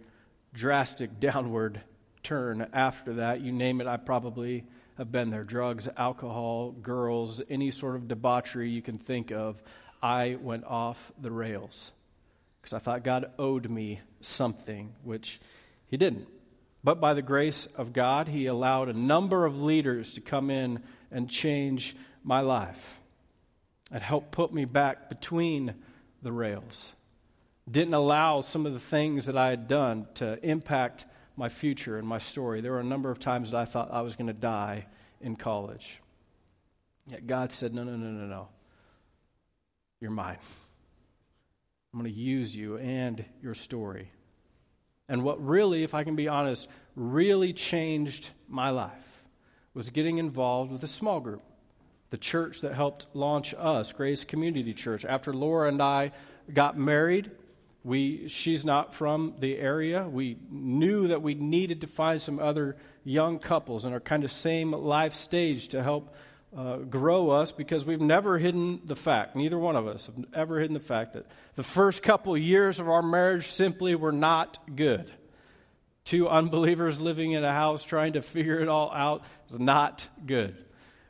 drastic 0.54 1.20
downward 1.20 1.80
turn 2.22 2.68
after 2.72 3.14
that. 3.14 3.40
You 3.40 3.52
name 3.52 3.80
it, 3.80 3.86
I 3.86 3.98
probably 3.98 4.64
have 4.98 5.12
been 5.12 5.30
there 5.30 5.44
drugs, 5.44 5.88
alcohol, 5.96 6.72
girls, 6.72 7.42
any 7.50 7.70
sort 7.70 7.96
of 7.96 8.08
debauchery 8.08 8.70
you 8.70 8.82
can 8.82 8.98
think 8.98 9.30
of. 9.30 9.62
I 10.02 10.36
went 10.40 10.64
off 10.64 11.12
the 11.20 11.30
rails 11.30 11.92
because 12.60 12.72
I 12.72 12.78
thought 12.78 13.04
God 13.04 13.30
owed 13.38 13.68
me 13.68 14.00
something, 14.20 14.92
which 15.04 15.40
He 15.88 15.96
didn't. 15.96 16.28
But 16.82 17.00
by 17.00 17.14
the 17.14 17.22
grace 17.22 17.66
of 17.76 17.92
God, 17.92 18.28
He 18.28 18.46
allowed 18.46 18.88
a 18.88 18.94
number 18.94 19.44
of 19.44 19.60
leaders 19.60 20.14
to 20.14 20.20
come 20.20 20.50
in 20.50 20.82
and 21.10 21.28
change 21.28 21.94
my 22.24 22.40
life 22.40 23.00
and 23.92 24.02
help 24.02 24.30
put 24.30 24.52
me 24.52 24.64
back 24.64 25.08
between 25.08 25.74
the 26.22 26.32
rails. 26.32 26.92
Didn't 27.70 27.94
allow 27.94 28.40
some 28.40 28.66
of 28.66 28.72
the 28.72 28.80
things 28.80 29.26
that 29.26 29.36
I 29.36 29.50
had 29.50 29.68
done 29.68 30.06
to 30.14 30.38
impact 30.44 31.04
my 31.36 31.48
future 31.48 31.98
and 31.98 32.06
my 32.06 32.18
story. 32.18 32.60
There 32.60 32.72
were 32.72 32.80
a 32.80 32.84
number 32.84 33.10
of 33.10 33.18
times 33.18 33.50
that 33.50 33.58
I 33.58 33.64
thought 33.64 33.90
I 33.92 34.00
was 34.00 34.16
going 34.16 34.28
to 34.28 34.32
die 34.32 34.86
in 35.20 35.36
college. 35.36 36.00
Yet 37.08 37.26
God 37.26 37.52
said, 37.52 37.74
No, 37.74 37.84
no, 37.84 37.96
no, 37.96 38.10
no, 38.10 38.26
no. 38.26 38.48
You're 40.00 40.10
mine. 40.10 40.38
I'm 41.92 42.00
going 42.00 42.12
to 42.12 42.18
use 42.18 42.54
you 42.54 42.78
and 42.78 43.24
your 43.42 43.54
story. 43.54 44.10
And 45.08 45.22
what 45.22 45.44
really, 45.44 45.84
if 45.84 45.94
I 45.94 46.04
can 46.04 46.16
be 46.16 46.28
honest, 46.28 46.68
really 46.94 47.52
changed 47.52 48.30
my 48.48 48.70
life 48.70 48.92
was 49.72 49.90
getting 49.90 50.18
involved 50.18 50.72
with 50.72 50.82
a 50.84 50.88
small 50.88 51.20
group, 51.20 51.42
the 52.10 52.16
church 52.16 52.62
that 52.62 52.74
helped 52.74 53.06
launch 53.14 53.54
us, 53.58 53.92
Grace 53.92 54.24
Community 54.24 54.72
Church. 54.72 55.04
After 55.04 55.32
Laura 55.32 55.68
and 55.68 55.82
I 55.82 56.12
got 56.52 56.78
married, 56.78 57.30
we, 57.86 58.26
she's 58.26 58.64
not 58.64 58.94
from 58.94 59.34
the 59.38 59.56
area. 59.56 60.08
We 60.08 60.38
knew 60.50 61.06
that 61.06 61.22
we 61.22 61.34
needed 61.34 61.82
to 61.82 61.86
find 61.86 62.20
some 62.20 62.40
other 62.40 62.76
young 63.04 63.38
couples 63.38 63.84
in 63.84 63.92
our 63.92 64.00
kind 64.00 64.24
of 64.24 64.32
same 64.32 64.72
life 64.72 65.14
stage 65.14 65.68
to 65.68 65.84
help 65.84 66.12
uh, 66.56 66.78
grow 66.78 67.30
us 67.30 67.52
because 67.52 67.84
we've 67.84 68.00
never 68.00 68.38
hidden 68.38 68.80
the 68.86 68.96
fact, 68.96 69.36
neither 69.36 69.56
one 69.56 69.76
of 69.76 69.86
us 69.86 70.06
have 70.06 70.16
ever 70.34 70.58
hidden 70.58 70.74
the 70.74 70.80
fact 70.80 71.12
that 71.12 71.26
the 71.54 71.62
first 71.62 72.02
couple 72.02 72.36
years 72.36 72.80
of 72.80 72.88
our 72.88 73.02
marriage 73.02 73.46
simply 73.52 73.94
were 73.94 74.10
not 74.10 74.58
good. 74.74 75.08
Two 76.04 76.28
unbelievers 76.28 77.00
living 77.00 77.32
in 77.32 77.44
a 77.44 77.52
house 77.52 77.84
trying 77.84 78.14
to 78.14 78.22
figure 78.22 78.58
it 78.58 78.68
all 78.68 78.90
out 78.90 79.22
is 79.48 79.60
not 79.60 80.08
good. 80.26 80.56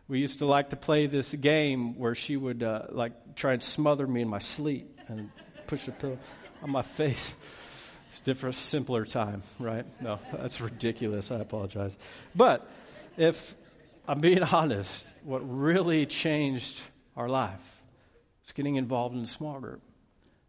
We 0.08 0.18
used 0.18 0.40
to 0.40 0.46
like 0.46 0.70
to 0.70 0.76
play 0.76 1.06
this 1.06 1.32
game 1.32 1.98
where 1.98 2.14
she 2.14 2.36
would 2.36 2.62
uh, 2.62 2.82
like 2.90 3.34
try 3.34 3.54
and 3.54 3.62
smother 3.62 4.06
me 4.06 4.20
in 4.20 4.28
my 4.28 4.40
sleep 4.40 5.00
and 5.08 5.30
push 5.66 5.88
a 5.88 5.92
pillow 5.92 6.18
on 6.62 6.70
my 6.70 6.82
face. 6.82 7.34
It's 8.10 8.20
different, 8.20 8.54
simpler 8.54 9.04
time, 9.04 9.42
right? 9.58 9.84
No, 10.00 10.18
that's 10.32 10.60
ridiculous. 10.60 11.30
I 11.30 11.36
apologize. 11.36 11.96
But 12.34 12.68
if 13.16 13.54
I'm 14.08 14.20
being 14.20 14.42
honest, 14.52 15.12
what 15.22 15.40
really 15.40 16.06
changed 16.06 16.80
our 17.16 17.28
life 17.28 17.82
was 18.44 18.52
getting 18.52 18.76
involved 18.76 19.14
in 19.14 19.22
a 19.22 19.26
small 19.26 19.60
group, 19.60 19.82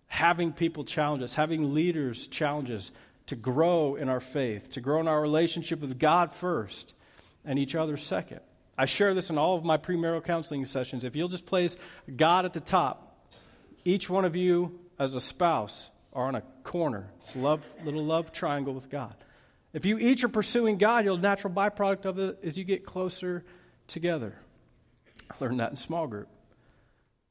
having 0.08 0.54
people 0.54 0.86
challenge 0.86 1.24
us, 1.24 1.34
having 1.34 1.74
leaders 1.74 2.28
challenge 2.28 2.72
us 2.72 2.91
to 3.28 3.36
grow 3.36 3.96
in 3.96 4.08
our 4.08 4.22
faith, 4.22 4.72
to 4.72 4.82
grow 4.82 5.00
in 5.00 5.08
our 5.08 5.22
relationship 5.22 5.82
with 5.82 6.00
God 6.00 6.34
first 6.34 6.93
and 7.43 7.60
each 7.60 7.76
other 7.76 7.98
second. 7.98 8.39
I 8.78 8.86
share 8.86 9.13
this 9.13 9.30
in 9.30 9.38
all 9.38 9.58
of 9.58 9.65
my 9.65 9.78
premarital 9.78 10.24
counseling 10.24 10.63
sessions. 10.65 11.04
If 11.04 11.15
you'll 11.15 11.28
just 11.30 11.46
place 11.46 11.76
God 12.15 12.46
at 12.46 12.54
the 12.54 12.60
top, 12.60 13.28
each 13.84 14.10
one 14.10 14.24
of 14.24 14.36
you 14.36 14.80
as 15.00 15.15
a 15.15 15.22
spouse 15.22 15.89
are 16.17 16.25
on 16.25 16.36
a 16.36 16.41
corner. 16.63 17.12
It's 17.21 17.36
a 17.36 17.60
little 17.86 18.03
love 18.03 18.32
triangle 18.32 18.73
with 18.73 18.89
God. 18.89 19.15
If 19.71 19.86
you 19.86 19.99
each 19.99 20.23
are 20.23 20.30
pursuing 20.30 20.80
God, 20.80 21.06
your 21.06 21.15
natural 21.15 21.53
byproduct 21.53 22.06
of 22.06 22.17
it 22.17 22.39
is 22.41 22.58
you 22.58 22.63
get 22.63 22.86
closer 22.86 23.45
together. 23.86 24.36
I 25.30 25.36
learned 25.39 25.60
that 25.60 25.69
in 25.69 25.77
small 25.77 26.08
group. 26.08 26.27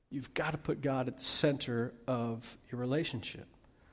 You've 0.09 0.33
got 0.33 0.53
to 0.53 0.59
put 0.59 0.83
God 0.83 1.09
at 1.09 1.19
the 1.19 1.25
center 1.25 1.95
of 2.07 2.47
your 2.71 2.81
relationship. 2.81 3.49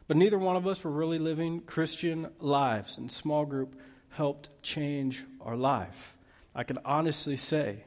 But 0.07 0.17
neither 0.17 0.37
one 0.37 0.57
of 0.57 0.67
us 0.67 0.83
were 0.83 0.91
really 0.91 1.17
living 1.17 1.61
Christian 1.61 2.27
lives, 2.39 2.99
and 2.99 3.11
small 3.11 3.45
group 3.45 3.75
helped 4.09 4.61
change 4.61 5.23
our 5.41 5.55
life. 5.55 6.15
I 6.53 6.65
can 6.65 6.77
honestly 6.85 7.37
say 7.37 7.83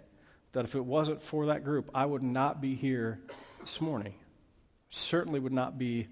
that 0.54 0.64
if 0.64 0.74
it 0.74 0.84
wasn't 0.84 1.22
for 1.22 1.46
that 1.46 1.62
group, 1.62 1.88
I 1.94 2.04
would 2.04 2.24
not 2.24 2.60
be 2.60 2.74
here 2.74 3.20
this 3.60 3.80
morning. 3.80 4.14
Certainly 4.90 5.38
would 5.38 5.52
not 5.52 5.78
be 5.78 6.08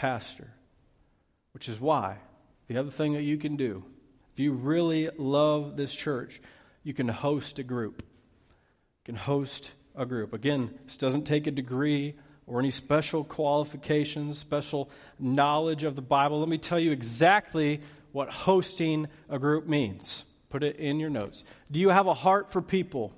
pastor. 0.00 0.50
Which 1.52 1.68
is 1.68 1.78
why 1.78 2.16
the 2.68 2.78
other 2.78 2.90
thing 2.90 3.12
that 3.12 3.22
you 3.22 3.36
can 3.36 3.56
do, 3.56 3.84
if 4.32 4.40
you 4.40 4.52
really 4.52 5.10
love 5.18 5.76
this 5.76 5.94
church, 5.94 6.40
you 6.82 6.94
can 6.94 7.06
host 7.06 7.58
a 7.58 7.62
group. 7.62 8.02
You 8.02 9.04
can 9.04 9.14
host 9.14 9.70
a 9.94 10.06
group. 10.06 10.32
Again, 10.32 10.70
this 10.86 10.96
doesn't 10.96 11.24
take 11.24 11.46
a 11.46 11.50
degree 11.50 12.14
or 12.46 12.60
any 12.60 12.70
special 12.70 13.24
qualifications, 13.24 14.38
special 14.38 14.88
knowledge 15.18 15.84
of 15.84 15.96
the 15.96 16.02
Bible. 16.02 16.40
Let 16.40 16.48
me 16.48 16.56
tell 16.56 16.80
you 16.80 16.92
exactly 16.92 17.82
what 18.12 18.30
hosting 18.30 19.06
a 19.28 19.38
group 19.38 19.66
means. 19.66 20.24
Put 20.48 20.62
it 20.62 20.76
in 20.76 20.98
your 20.98 21.10
notes. 21.10 21.44
Do 21.70 21.78
you 21.78 21.90
have 21.90 22.06
a 22.06 22.14
heart 22.14 22.52
for 22.52 22.62
people? 22.62 23.12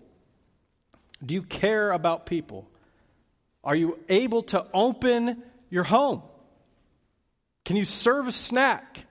Do 1.24 1.36
you 1.36 1.42
care 1.42 1.92
about 1.92 2.26
people? 2.26 2.68
Are 3.62 3.76
you 3.76 4.00
able 4.08 4.42
to 4.44 4.66
open 4.74 5.44
your 5.70 5.84
home? 5.84 6.22
Can 7.64 7.76
you 7.76 7.84
serve 7.84 8.26
a 8.26 8.32
snack? 8.32 9.04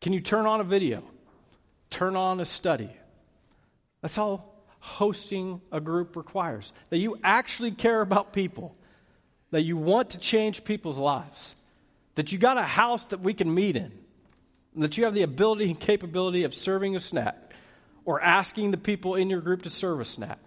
Can 0.00 0.12
you 0.12 0.20
turn 0.20 0.46
on 0.46 0.60
a 0.60 0.64
video? 0.64 1.02
Turn 1.90 2.16
on 2.16 2.40
a 2.40 2.44
study? 2.44 2.90
That's 4.02 4.18
all 4.18 4.66
hosting 4.80 5.60
a 5.72 5.80
group 5.80 6.16
requires. 6.16 6.72
That 6.90 6.98
you 6.98 7.16
actually 7.22 7.70
care 7.70 8.00
about 8.00 8.32
people, 8.32 8.76
that 9.50 9.62
you 9.62 9.76
want 9.76 10.10
to 10.10 10.18
change 10.18 10.64
people's 10.64 10.98
lives, 10.98 11.54
that 12.16 12.32
you 12.32 12.38
got 12.38 12.58
a 12.58 12.62
house 12.62 13.06
that 13.06 13.20
we 13.20 13.32
can 13.32 13.52
meet 13.54 13.76
in, 13.76 13.92
that 14.76 14.98
you 14.98 15.04
have 15.04 15.14
the 15.14 15.22
ability 15.22 15.70
and 15.70 15.78
capability 15.78 16.44
of 16.44 16.54
serving 16.54 16.96
a 16.96 17.00
snack 17.00 17.36
or 18.04 18.20
asking 18.20 18.72
the 18.72 18.76
people 18.76 19.14
in 19.14 19.30
your 19.30 19.40
group 19.40 19.62
to 19.62 19.70
serve 19.70 20.00
a 20.00 20.04
snack. 20.04 20.38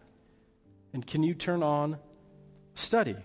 And 0.93 1.05
can 1.05 1.23
you 1.23 1.33
turn 1.33 1.63
on 1.63 1.97
study? 2.75 3.15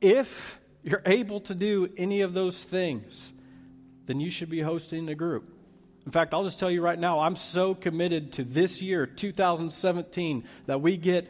If 0.00 0.58
you're 0.86 1.02
able 1.04 1.40
to 1.40 1.54
do 1.54 1.90
any 1.96 2.22
of 2.22 2.32
those 2.32 2.62
things, 2.62 3.32
then 4.06 4.20
you 4.20 4.30
should 4.30 4.48
be 4.48 4.60
hosting 4.60 5.08
a 5.08 5.14
group. 5.14 5.52
In 6.06 6.12
fact, 6.12 6.32
I'll 6.32 6.44
just 6.44 6.60
tell 6.60 6.70
you 6.70 6.80
right 6.80 6.98
now, 6.98 7.18
I'm 7.18 7.34
so 7.34 7.74
committed 7.74 8.34
to 8.34 8.44
this 8.44 8.80
year, 8.80 9.04
2017, 9.04 10.44
that 10.66 10.80
we 10.80 10.96
get 10.96 11.28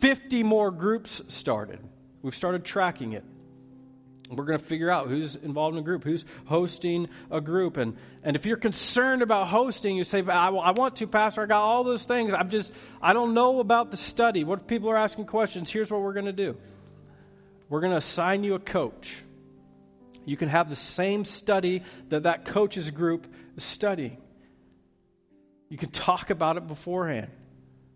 50 0.00 0.44
more 0.44 0.70
groups 0.70 1.20
started. 1.26 1.80
We've 2.22 2.34
started 2.34 2.64
tracking 2.64 3.14
it. 3.14 3.24
We're 4.30 4.44
going 4.44 4.58
to 4.58 4.64
figure 4.64 4.90
out 4.90 5.08
who's 5.08 5.34
involved 5.34 5.76
in 5.76 5.80
a 5.80 5.84
group, 5.84 6.04
who's 6.04 6.24
hosting 6.44 7.08
a 7.30 7.40
group. 7.40 7.76
And, 7.76 7.96
and 8.22 8.36
if 8.36 8.46
you're 8.46 8.56
concerned 8.56 9.22
about 9.22 9.48
hosting, 9.48 9.96
you 9.96 10.04
say, 10.04 10.22
I, 10.22 10.48
I 10.48 10.70
want 10.70 10.96
to, 10.96 11.06
Pastor, 11.08 11.42
I 11.42 11.46
got 11.46 11.60
all 11.60 11.84
those 11.84 12.04
things. 12.04 12.32
I'm 12.32 12.50
just, 12.50 12.72
I 13.02 13.12
don't 13.12 13.34
know 13.34 13.58
about 13.58 13.90
the 13.90 13.96
study. 13.96 14.44
What 14.44 14.60
if 14.60 14.66
people 14.68 14.88
are 14.90 14.96
asking 14.96 15.26
questions? 15.26 15.70
Here's 15.70 15.90
what 15.90 16.00
we're 16.00 16.14
going 16.14 16.26
to 16.26 16.32
do 16.32 16.56
we're 17.68 17.80
going 17.80 17.92
to 17.92 17.98
assign 17.98 18.44
you 18.44 18.54
a 18.54 18.58
coach. 18.58 19.22
You 20.24 20.36
can 20.36 20.48
have 20.48 20.68
the 20.68 20.76
same 20.76 21.24
study 21.24 21.82
that 22.08 22.24
that 22.24 22.44
coach's 22.44 22.90
group 22.90 23.26
is 23.56 23.64
studying. 23.64 24.18
You 25.68 25.78
can 25.78 25.90
talk 25.90 26.30
about 26.30 26.56
it 26.56 26.66
beforehand. 26.66 27.30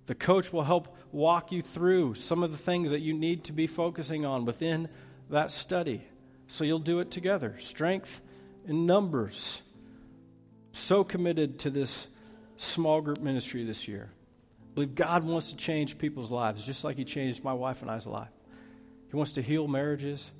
The 0.07 0.15
coach 0.15 0.53
will 0.53 0.65
help 0.65 0.97
walk 1.13 1.53
you 1.53 1.63
through 1.63 2.15
some 2.15 2.43
of 2.43 2.51
the 2.51 2.57
things 2.57 2.91
that 2.91 3.01
you 3.01 3.15
need 3.15 3.45
to 3.45 3.53
be 3.53 3.67
focusing 3.67 4.25
on 4.25 4.45
within 4.45 4.89
that 5.31 5.51
study. 5.51 6.03
So 6.49 6.65
you'll 6.65 6.79
do 6.79 7.01
it 7.01 7.11
together. 7.11 7.57
Strength 7.59 8.23
in 8.67 8.87
numbers. 8.87 9.61
So 10.73 11.05
committed 11.05 11.61
to 11.61 11.71
this 11.71 12.07
small 12.57 13.01
group 13.01 13.21
ministry 13.21 13.65
this 13.65 13.87
year. 13.87 14.11
I 14.63 14.75
believe 14.75 14.95
God 14.95 15.25
wants 15.25 15.51
to 15.51 15.57
change 15.57 15.99
people's 15.99 16.31
lives 16.31 16.63
just 16.63 16.85
like 16.85 16.97
He 16.97 17.05
changed 17.05 17.45
my 17.45 17.53
wife 17.53 17.83
and 17.83 17.91
I's 17.91 18.07
life. 18.07 18.29
He 19.11 19.17
wants 19.17 19.33
to 19.33 19.43
heal 19.43 19.67
marriages. 19.67 20.31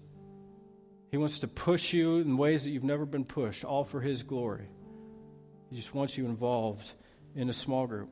He 1.11 1.17
wants 1.17 1.39
to 1.41 1.49
push 1.49 1.93
you 1.93 2.17
in 2.19 2.37
ways 2.37 2.65
that 2.65 2.71
you've 2.71 2.85
never 2.85 3.07
been 3.07 3.25
pushed, 3.25 3.65
all 3.65 3.85
for 3.85 4.01
His 4.01 4.23
glory. 4.23 4.69
He 5.71 5.77
just 5.77 5.95
wants 5.95 6.17
you 6.19 6.27
involved 6.27 6.93
in 7.35 7.49
a 7.49 7.53
small 7.53 7.87
group. 7.87 8.11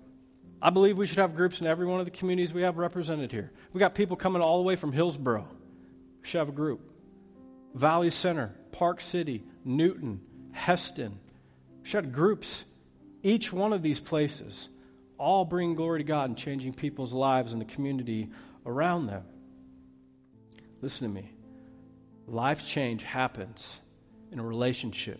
I 0.60 0.70
believe 0.70 0.96
we 0.96 1.06
should 1.06 1.18
have 1.18 1.36
groups 1.36 1.60
in 1.60 1.66
every 1.66 1.86
one 1.86 2.00
of 2.00 2.06
the 2.06 2.10
communities 2.10 2.54
we 2.54 2.62
have 2.62 2.78
represented 2.78 3.30
here. 3.30 3.52
We 3.72 3.78
got 3.78 3.94
people 3.94 4.16
coming 4.16 4.40
all 4.40 4.58
the 4.58 4.64
way 4.64 4.76
from 4.76 4.92
Hillsboro. 4.92 5.46
We 6.22 6.28
should 6.28 6.38
have 6.38 6.48
a 6.48 6.52
group. 6.52 6.80
Valley 7.74 8.10
Center, 8.10 8.54
Park 8.72 9.02
City, 9.02 9.44
Newton, 9.64 10.20
Hesston. 10.54 11.12
We 11.82 11.88
should 11.88 12.04
have 12.04 12.12
groups. 12.12 12.64
Each 13.22 13.52
one 13.52 13.74
of 13.74 13.82
these 13.82 14.00
places 14.00 14.70
all 15.18 15.44
bring 15.44 15.74
glory 15.74 16.00
to 16.00 16.04
God 16.04 16.30
and 16.30 16.38
changing 16.38 16.72
people's 16.72 17.12
lives 17.12 17.52
and 17.52 17.60
the 17.60 17.66
community 17.66 18.30
around 18.64 19.06
them. 19.06 19.24
Listen 20.86 21.08
to 21.08 21.12
me. 21.12 21.32
Life 22.28 22.64
change 22.64 23.02
happens 23.02 23.80
in 24.30 24.38
a 24.38 24.42
relationship. 24.44 25.18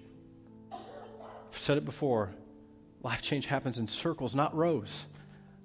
I've 0.72 1.58
said 1.58 1.76
it 1.76 1.84
before 1.84 2.30
life 3.02 3.20
change 3.20 3.46
happens 3.46 3.78
in 3.78 3.88
circles, 3.88 4.36
not 4.36 4.54
rows. 4.54 5.04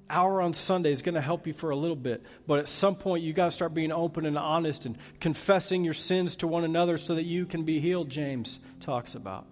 Hour 0.09 0.41
on 0.41 0.55
Sunday 0.55 0.91
is 0.91 1.03
going 1.03 1.13
to 1.13 1.21
help 1.21 1.45
you 1.45 1.53
for 1.53 1.69
a 1.69 1.75
little 1.75 1.95
bit, 1.95 2.23
but 2.47 2.57
at 2.57 2.67
some 2.67 2.95
point 2.95 3.23
you 3.23 3.31
got 3.31 3.45
to 3.45 3.51
start 3.51 3.75
being 3.75 3.91
open 3.91 4.25
and 4.25 4.39
honest 4.39 4.87
and 4.87 4.97
confessing 5.19 5.83
your 5.83 5.93
sins 5.93 6.35
to 6.37 6.47
one 6.47 6.63
another 6.63 6.97
so 6.97 7.13
that 7.13 7.25
you 7.25 7.45
can 7.45 7.63
be 7.63 7.79
healed, 7.79 8.09
James 8.09 8.59
talks 8.79 9.13
about. 9.13 9.45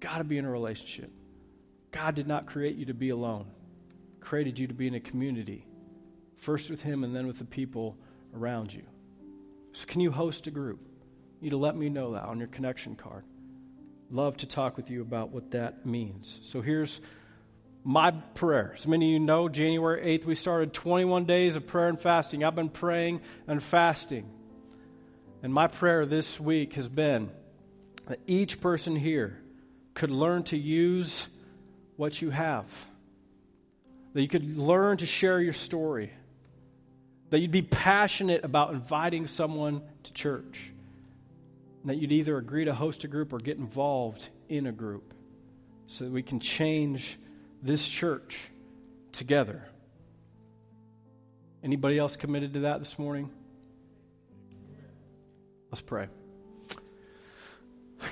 Got 0.00 0.18
to 0.18 0.24
be 0.24 0.36
in 0.36 0.44
a 0.44 0.50
relationship. 0.50 1.10
God 1.90 2.14
did 2.14 2.26
not 2.26 2.44
create 2.44 2.76
you 2.76 2.84
to 2.84 2.94
be 2.94 3.08
alone. 3.08 3.46
Created 4.20 4.58
you 4.58 4.66
to 4.66 4.74
be 4.74 4.88
in 4.88 4.94
a 4.94 5.00
community. 5.00 5.66
First 6.36 6.68
with 6.68 6.82
him 6.82 7.02
and 7.02 7.16
then 7.16 7.26
with 7.26 7.38
the 7.38 7.46
people 7.46 7.96
around 8.34 8.74
you. 8.74 8.82
So, 9.78 9.86
can 9.86 10.00
you 10.00 10.10
host 10.10 10.48
a 10.48 10.50
group? 10.50 10.80
You 11.40 11.44
need 11.44 11.50
to 11.50 11.56
let 11.56 11.76
me 11.76 11.88
know 11.88 12.14
that 12.14 12.24
on 12.24 12.40
your 12.40 12.48
connection 12.48 12.96
card. 12.96 13.22
Love 14.10 14.36
to 14.38 14.46
talk 14.46 14.76
with 14.76 14.90
you 14.90 15.02
about 15.02 15.30
what 15.30 15.52
that 15.52 15.86
means. 15.86 16.40
So, 16.42 16.60
here's 16.60 17.00
my 17.84 18.10
prayer. 18.10 18.74
As 18.76 18.88
many 18.88 19.06
of 19.06 19.12
you 19.12 19.24
know, 19.24 19.48
January 19.48 20.18
8th, 20.18 20.24
we 20.24 20.34
started 20.34 20.72
21 20.72 21.26
days 21.26 21.54
of 21.54 21.68
prayer 21.68 21.86
and 21.86 22.00
fasting. 22.00 22.42
I've 22.42 22.56
been 22.56 22.70
praying 22.70 23.20
and 23.46 23.62
fasting. 23.62 24.28
And 25.44 25.54
my 25.54 25.68
prayer 25.68 26.06
this 26.06 26.40
week 26.40 26.72
has 26.72 26.88
been 26.88 27.30
that 28.08 28.18
each 28.26 28.60
person 28.60 28.96
here 28.96 29.40
could 29.94 30.10
learn 30.10 30.42
to 30.44 30.58
use 30.58 31.28
what 31.94 32.20
you 32.20 32.30
have, 32.30 32.66
that 34.12 34.22
you 34.22 34.28
could 34.28 34.58
learn 34.58 34.96
to 34.96 35.06
share 35.06 35.40
your 35.40 35.52
story 35.52 36.10
that 37.30 37.40
you'd 37.40 37.50
be 37.50 37.62
passionate 37.62 38.44
about 38.44 38.72
inviting 38.72 39.26
someone 39.26 39.82
to 40.04 40.12
church. 40.12 40.70
And 41.82 41.90
that 41.90 41.96
you'd 41.96 42.12
either 42.12 42.36
agree 42.36 42.64
to 42.64 42.74
host 42.74 43.04
a 43.04 43.08
group 43.08 43.32
or 43.32 43.38
get 43.38 43.58
involved 43.58 44.28
in 44.48 44.66
a 44.66 44.72
group 44.72 45.14
so 45.86 46.04
that 46.04 46.12
we 46.12 46.22
can 46.22 46.40
change 46.40 47.18
this 47.62 47.86
church 47.86 48.50
together. 49.12 49.62
Anybody 51.62 51.98
else 51.98 52.16
committed 52.16 52.54
to 52.54 52.60
that 52.60 52.78
this 52.78 52.98
morning? 52.98 53.30
Let's 55.70 55.82
pray. 55.82 56.08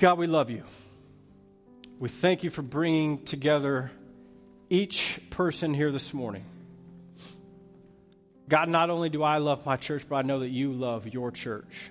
God, 0.01 0.19
we 0.19 0.27
love 0.27 0.51
you. 0.51 0.65
We 1.99 2.09
thank 2.09 2.43
you 2.43 2.51
for 2.51 2.63
bringing 2.63 3.25
together 3.25 3.91
each 4.69 5.21
person 5.31 5.73
here 5.73 5.91
this 5.91 6.13
morning. 6.13 6.45
God, 8.49 8.69
not 8.69 8.91
only 8.91 9.09
do 9.09 9.23
I 9.23 9.39
love 9.39 9.67
my 9.67 9.77
church, 9.77 10.07
but 10.09 10.17
I 10.17 10.23
know 10.23 10.41
that 10.41 10.51
you 10.51 10.73
love 10.73 11.07
your 11.09 11.31
church. 11.31 11.91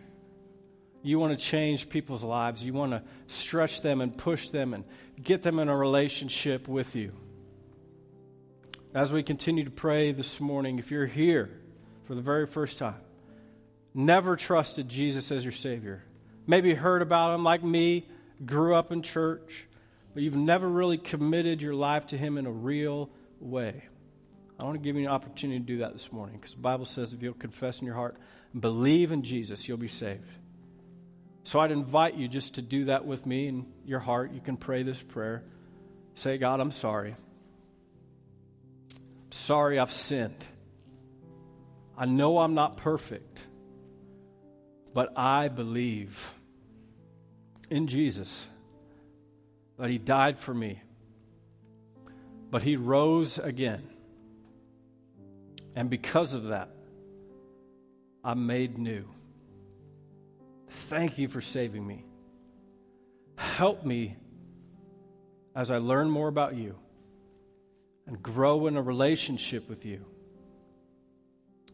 You 1.04 1.20
want 1.20 1.38
to 1.38 1.46
change 1.46 1.90
people's 1.90 2.24
lives. 2.24 2.66
You 2.66 2.74
want 2.74 2.92
to 2.92 3.04
stretch 3.28 3.82
them 3.82 4.02
and 4.02 4.18
push 4.18 4.50
them 4.50 4.74
and 4.74 4.86
get 5.22 5.44
them 5.44 5.60
in 5.60 5.70
a 5.70 5.78
relationship 5.78 6.68
with 6.68 6.96
you. 6.96 7.12
As 8.94 9.12
we 9.12 9.22
continue 9.22 9.66
to 9.66 9.72
pray 9.72 10.14
this 10.14 10.40
morning, 10.40 10.80
if 10.80 10.90
you're 10.90 11.06
here 11.06 11.52
for 12.06 12.16
the 12.16 12.22
very 12.22 12.48
first 12.48 12.78
time, 12.78 13.02
never 13.94 14.38
trusted 14.38 14.88
Jesus 14.88 15.32
as 15.32 15.44
your 15.44 15.52
Savior, 15.52 16.04
maybe 16.48 16.74
heard 16.74 17.02
about 17.02 17.36
Him 17.36 17.44
like 17.44 17.64
me, 17.64 18.08
grew 18.46 18.74
up 18.74 18.94
in 18.94 19.02
church, 19.02 19.68
but 20.14 20.24
you've 20.24 20.36
never 20.36 20.68
really 20.68 20.98
committed 20.98 21.62
your 21.62 21.76
life 21.76 22.08
to 22.08 22.18
Him 22.18 22.38
in 22.38 22.46
a 22.46 22.52
real 22.52 23.10
way. 23.42 23.84
I 24.60 24.64
want 24.64 24.76
to 24.76 24.80
give 24.80 24.96
you 24.96 25.04
an 25.04 25.12
opportunity 25.12 25.60
to 25.60 25.66
do 25.66 25.78
that 25.80 25.94
this 25.94 26.12
morning 26.12 26.38
because 26.38 26.54
the 26.54 26.62
Bible 26.62 26.86
says 26.86 27.14
if 27.14 27.22
you'll 27.22 27.34
confess 27.34 27.82
in 27.82 27.86
your 27.86 27.96
heart 27.96 28.16
and 28.54 28.62
believe 28.62 29.12
in 29.12 29.24
Jesus, 29.24 29.68
you'll 29.68 29.78
be 29.78 29.90
saved. 29.90 30.30
So 31.44 31.60
I'd 31.60 31.72
invite 31.72 32.16
you 32.16 32.28
just 32.28 32.56
to 32.56 32.62
do 32.62 32.86
that 32.86 33.06
with 33.06 33.26
me 33.26 33.48
in 33.48 33.66
your 33.86 34.00
heart. 34.00 34.32
You 34.32 34.40
can 34.40 34.56
pray 34.58 34.84
this 34.84 35.02
prayer. 35.02 35.44
Say, 36.16 36.38
God, 36.38 36.62
I'm 36.62 36.72
sorry. 36.72 37.16
I'm 38.92 39.32
sorry 39.32 39.78
I've 39.78 39.92
sinned. 39.92 40.46
I 41.98 42.06
know 42.06 42.40
I'm 42.40 42.56
not 42.56 42.78
perfect, 42.78 43.44
but 44.94 45.18
I 45.18 45.50
believe 45.50 46.34
in 47.70 47.88
Jesus 47.88 48.48
that 49.78 49.90
He 49.90 49.98
died 49.98 50.40
for 50.40 50.54
me, 50.54 50.82
but 52.50 52.64
He 52.64 52.78
rose 52.78 53.38
again 53.38 53.84
and 55.76 55.90
because 55.90 56.34
of 56.34 56.46
that, 56.46 56.70
I'm 58.24 58.48
made 58.48 58.78
new. 58.78 59.06
Thank 60.70 61.18
you 61.18 61.28
for 61.28 61.42
saving 61.42 61.86
me. 61.86 62.06
Help 63.38 63.86
me 63.86 64.16
as 65.56 65.72
I 65.72 65.78
learn 65.78 66.10
more 66.10 66.28
about 66.28 66.56
you 66.56 66.76
and 68.08 68.22
grow 68.22 68.68
in 68.68 68.78
a 68.78 68.82
relationship 68.82 69.68
with 69.70 69.86
you 69.86 70.06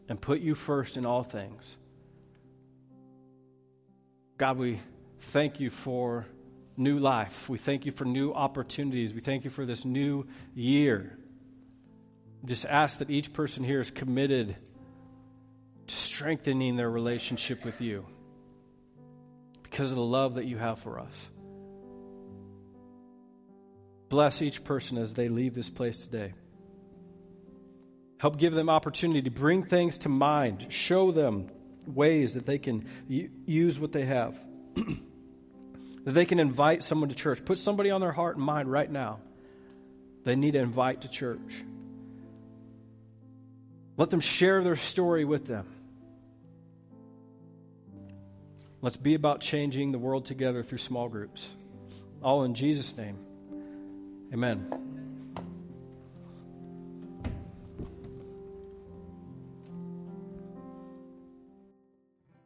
and 0.08 0.20
put 0.20 0.40
you 0.40 0.54
first 0.54 0.96
in 0.96 1.06
all 1.06 1.22
things. 1.22 1.76
God, 4.36 4.58
we 4.58 4.80
thank 5.20 5.60
you 5.60 5.70
for 5.70 6.26
new 6.76 6.98
life. 6.98 7.48
We 7.48 7.58
thank 7.58 7.86
you 7.86 7.92
for 7.92 8.04
new 8.04 8.32
opportunities. 8.32 9.14
We 9.14 9.20
thank 9.20 9.44
you 9.44 9.50
for 9.50 9.64
this 9.64 9.84
new 9.84 10.26
year 10.54 11.16
just 12.44 12.64
ask 12.64 12.98
that 12.98 13.10
each 13.10 13.32
person 13.32 13.64
here 13.64 13.80
is 13.80 13.90
committed 13.90 14.56
to 15.86 15.94
strengthening 15.94 16.76
their 16.76 16.90
relationship 16.90 17.64
with 17.64 17.80
you 17.80 18.06
because 19.62 19.90
of 19.90 19.96
the 19.96 20.02
love 20.02 20.34
that 20.34 20.44
you 20.44 20.58
have 20.58 20.78
for 20.80 20.98
us. 20.98 21.12
Bless 24.08 24.42
each 24.42 24.62
person 24.64 24.98
as 24.98 25.14
they 25.14 25.28
leave 25.28 25.54
this 25.54 25.70
place 25.70 25.98
today. 25.98 26.34
Help 28.18 28.36
give 28.36 28.54
them 28.54 28.68
opportunity 28.68 29.22
to 29.22 29.30
bring 29.30 29.64
things 29.64 29.98
to 29.98 30.08
mind, 30.08 30.66
show 30.68 31.10
them 31.10 31.50
ways 31.86 32.34
that 32.34 32.46
they 32.46 32.58
can 32.58 32.88
use 33.08 33.80
what 33.80 33.92
they 33.92 34.04
have, 34.04 34.38
that 34.74 36.12
they 36.12 36.26
can 36.26 36.38
invite 36.38 36.84
someone 36.84 37.08
to 37.08 37.14
church. 37.14 37.44
Put 37.44 37.58
somebody 37.58 37.90
on 37.90 38.00
their 38.00 38.12
heart 38.12 38.36
and 38.36 38.44
mind 38.44 38.70
right 38.70 38.90
now 38.90 39.20
they 40.24 40.36
need 40.36 40.52
to 40.52 40.60
invite 40.60 41.02
to 41.02 41.08
church. 41.08 41.64
Let 44.02 44.10
them 44.10 44.18
share 44.18 44.64
their 44.64 44.74
story 44.74 45.24
with 45.24 45.46
them. 45.46 45.64
Let's 48.80 48.96
be 48.96 49.14
about 49.14 49.40
changing 49.40 49.92
the 49.92 49.98
world 50.00 50.24
together 50.24 50.64
through 50.64 50.78
small 50.78 51.08
groups. 51.08 51.46
All 52.20 52.42
in 52.42 52.54
Jesus' 52.54 52.96
name. 52.96 53.16
Amen. 54.32 54.91